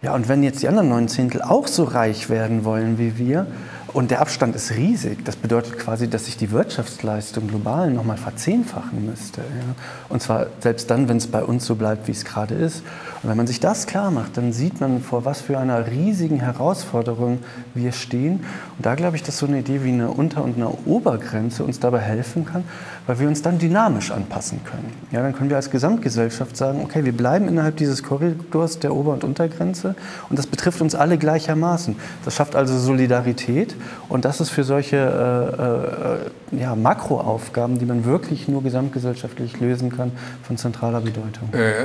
[0.00, 3.46] Ja, und wenn jetzt die anderen neun Zehntel auch so reich werden wollen wie wir,
[3.94, 5.24] und der Abstand ist riesig.
[5.24, 9.40] Das bedeutet quasi, dass sich die Wirtschaftsleistung global nochmal verzehnfachen müsste.
[9.40, 9.74] Ja?
[10.10, 12.82] Und zwar selbst dann, wenn es bei uns so bleibt, wie es gerade ist.
[13.22, 16.38] Und wenn man sich das klar macht, dann sieht man, vor was für einer riesigen
[16.40, 17.38] Herausforderung
[17.74, 18.44] wir stehen.
[18.76, 21.80] Und da glaube ich, dass so eine Idee wie eine Unter- und eine Obergrenze uns
[21.80, 22.64] dabei helfen kann,
[23.06, 24.92] weil wir uns dann dynamisch anpassen können.
[25.10, 29.14] Ja, dann können wir als Gesamtgesellschaft sagen, okay, wir bleiben innerhalb dieses Korridors der Ober-
[29.14, 29.94] und Untergrenze
[30.28, 31.96] und das betrifft uns alle gleichermaßen.
[32.24, 33.74] Das schafft also Solidarität
[34.08, 34.96] und das ist für solche
[36.52, 40.12] äh, äh, ja, Makroaufgaben, die man wirklich nur gesamtgesellschaftlich lösen kann,
[40.42, 41.52] von zentraler Bedeutung.
[41.52, 41.84] Äh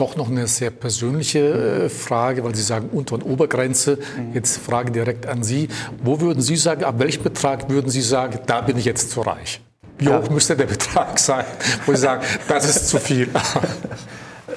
[0.00, 3.98] doch noch eine sehr persönliche äh, Frage, weil Sie sagen Unter- und Obergrenze.
[4.32, 5.68] Jetzt Frage direkt an Sie.
[6.02, 9.20] Wo würden Sie sagen, ab welchem Betrag würden Sie sagen, da bin ich jetzt zu
[9.20, 9.60] reich?
[9.98, 10.18] Wie ja.
[10.18, 11.44] hoch müsste der Betrag sein,
[11.84, 13.28] wo Sie sagen, das ist zu viel?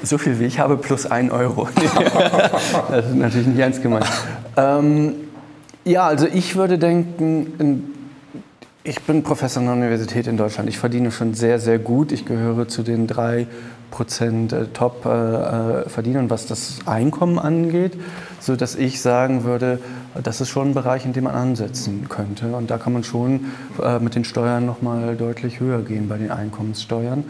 [0.06, 1.70] So viel wie ich habe plus ein Euro.
[2.90, 4.06] das ist natürlich nicht ernst gemeint.
[4.58, 5.16] Ähm,
[5.86, 7.94] ja, also ich würde denken,
[8.84, 10.68] ich bin Professor an der Universität in Deutschland.
[10.70, 12.12] Ich verdiene schon sehr, sehr gut.
[12.12, 13.48] Ich gehöre zu den drei
[13.92, 17.94] Prozent äh, Top-Verdienern, was das Einkommen angeht,
[18.40, 19.80] sodass ich sagen würde,
[20.22, 22.56] das ist schon ein Bereich, in dem man ansetzen könnte.
[22.56, 23.46] Und da kann man schon
[23.82, 27.24] äh, mit den Steuern noch mal deutlich höher gehen bei den Einkommenssteuern.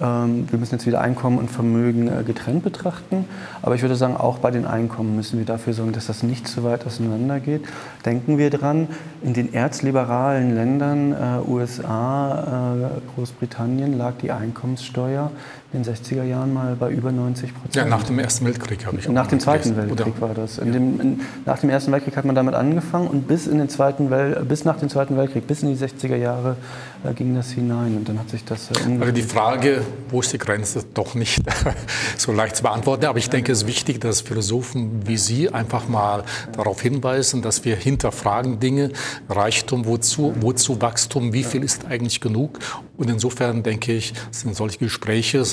[0.00, 3.26] Ähm, wir müssen jetzt wieder Einkommen und Vermögen äh, getrennt betrachten.
[3.62, 6.48] Aber ich würde sagen, auch bei den Einkommen müssen wir dafür sorgen, dass das nicht
[6.48, 7.64] zu weit auseinander geht.
[8.04, 8.88] Denken wir dran,
[9.22, 15.30] in den erzliberalen Ländern, äh, USA, äh, Großbritannien, lag die Einkommenssteuer
[15.74, 17.74] in den 60er Jahren mal bei über 90 Prozent.
[17.74, 20.20] Ja, nach dem Ersten Weltkrieg habe ich Nach dem Zweiten Weltkrieg Oder?
[20.20, 20.58] war das.
[20.58, 23.68] In dem, in, nach dem Ersten Weltkrieg hat man damit angefangen und bis, in den
[23.68, 26.56] Zweiten Wel bis nach dem Zweiten Weltkrieg, bis in die 60er Jahre
[27.04, 30.32] äh, ging das hinein und dann hat sich das äh, Also die Frage, wo ist
[30.32, 31.42] die Grenze, doch nicht
[32.16, 33.06] so leicht zu beantworten.
[33.06, 37.64] Aber ich denke, es ist wichtig, dass Philosophen wie Sie einfach mal darauf hinweisen, dass
[37.64, 38.90] wir hinterfragen Dinge,
[39.28, 42.58] Reichtum, wozu, wozu Wachstum, wie viel ist eigentlich genug?
[42.96, 45.44] Und insofern denke ich, sind solche Gespräche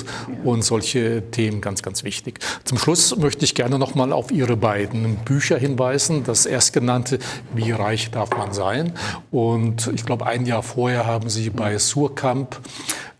[0.44, 2.38] und solche Themen ganz, ganz wichtig.
[2.64, 6.22] Zum Schluss möchte ich gerne noch mal auf Ihre beiden Bücher hinweisen.
[6.24, 7.18] Das erstgenannte
[7.54, 8.92] Wie reich darf man sein?
[9.30, 12.60] Und ich glaube, ein Jahr vorher haben Sie bei Surkamp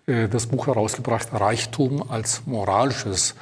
[0.06, 3.34] äh, das Buch herausgebracht, Reichtum als moralisches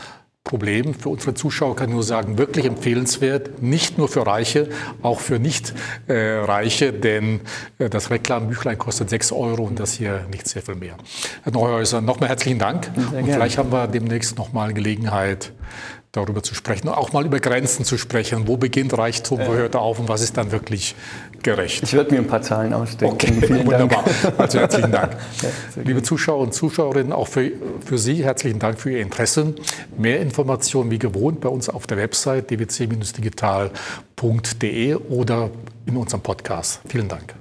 [0.43, 0.95] Problem.
[0.95, 4.71] Für unsere Zuschauer kann ich nur sagen, wirklich empfehlenswert, nicht nur für Reiche,
[5.03, 7.41] auch für Nicht-Reiche, äh, denn
[7.79, 10.97] äh, das Reklambüchlein kostet 6 Euro und das hier nicht sehr viel mehr.
[11.43, 12.91] Herr Neuhäuser, nochmal herzlichen Dank.
[12.97, 15.53] und vielleicht haben wir demnächst nochmal Gelegenheit,
[16.13, 18.49] darüber zu sprechen und auch mal über Grenzen zu sprechen.
[18.49, 20.97] Wo beginnt Reichtum, wo hört er auf und was ist dann wirklich
[21.43, 21.85] gerecht?
[21.85, 23.15] Ich würde mir ein paar Zahlen ausdenken.
[23.15, 24.05] Okay, Vielen wunderbar.
[24.23, 24.41] Dank.
[24.41, 25.17] Also herzlichen Dank.
[25.43, 25.49] Ja,
[25.85, 27.53] Liebe Zuschauer und Zuschauerinnen, auch für,
[27.85, 29.55] für Sie herzlichen Dank für Ihr Interesse.
[29.97, 35.51] Mehr Informationen wie gewohnt bei uns auf der Website dwc-digital.de oder
[35.87, 36.81] in unserem Podcast.
[36.89, 37.40] Vielen Dank.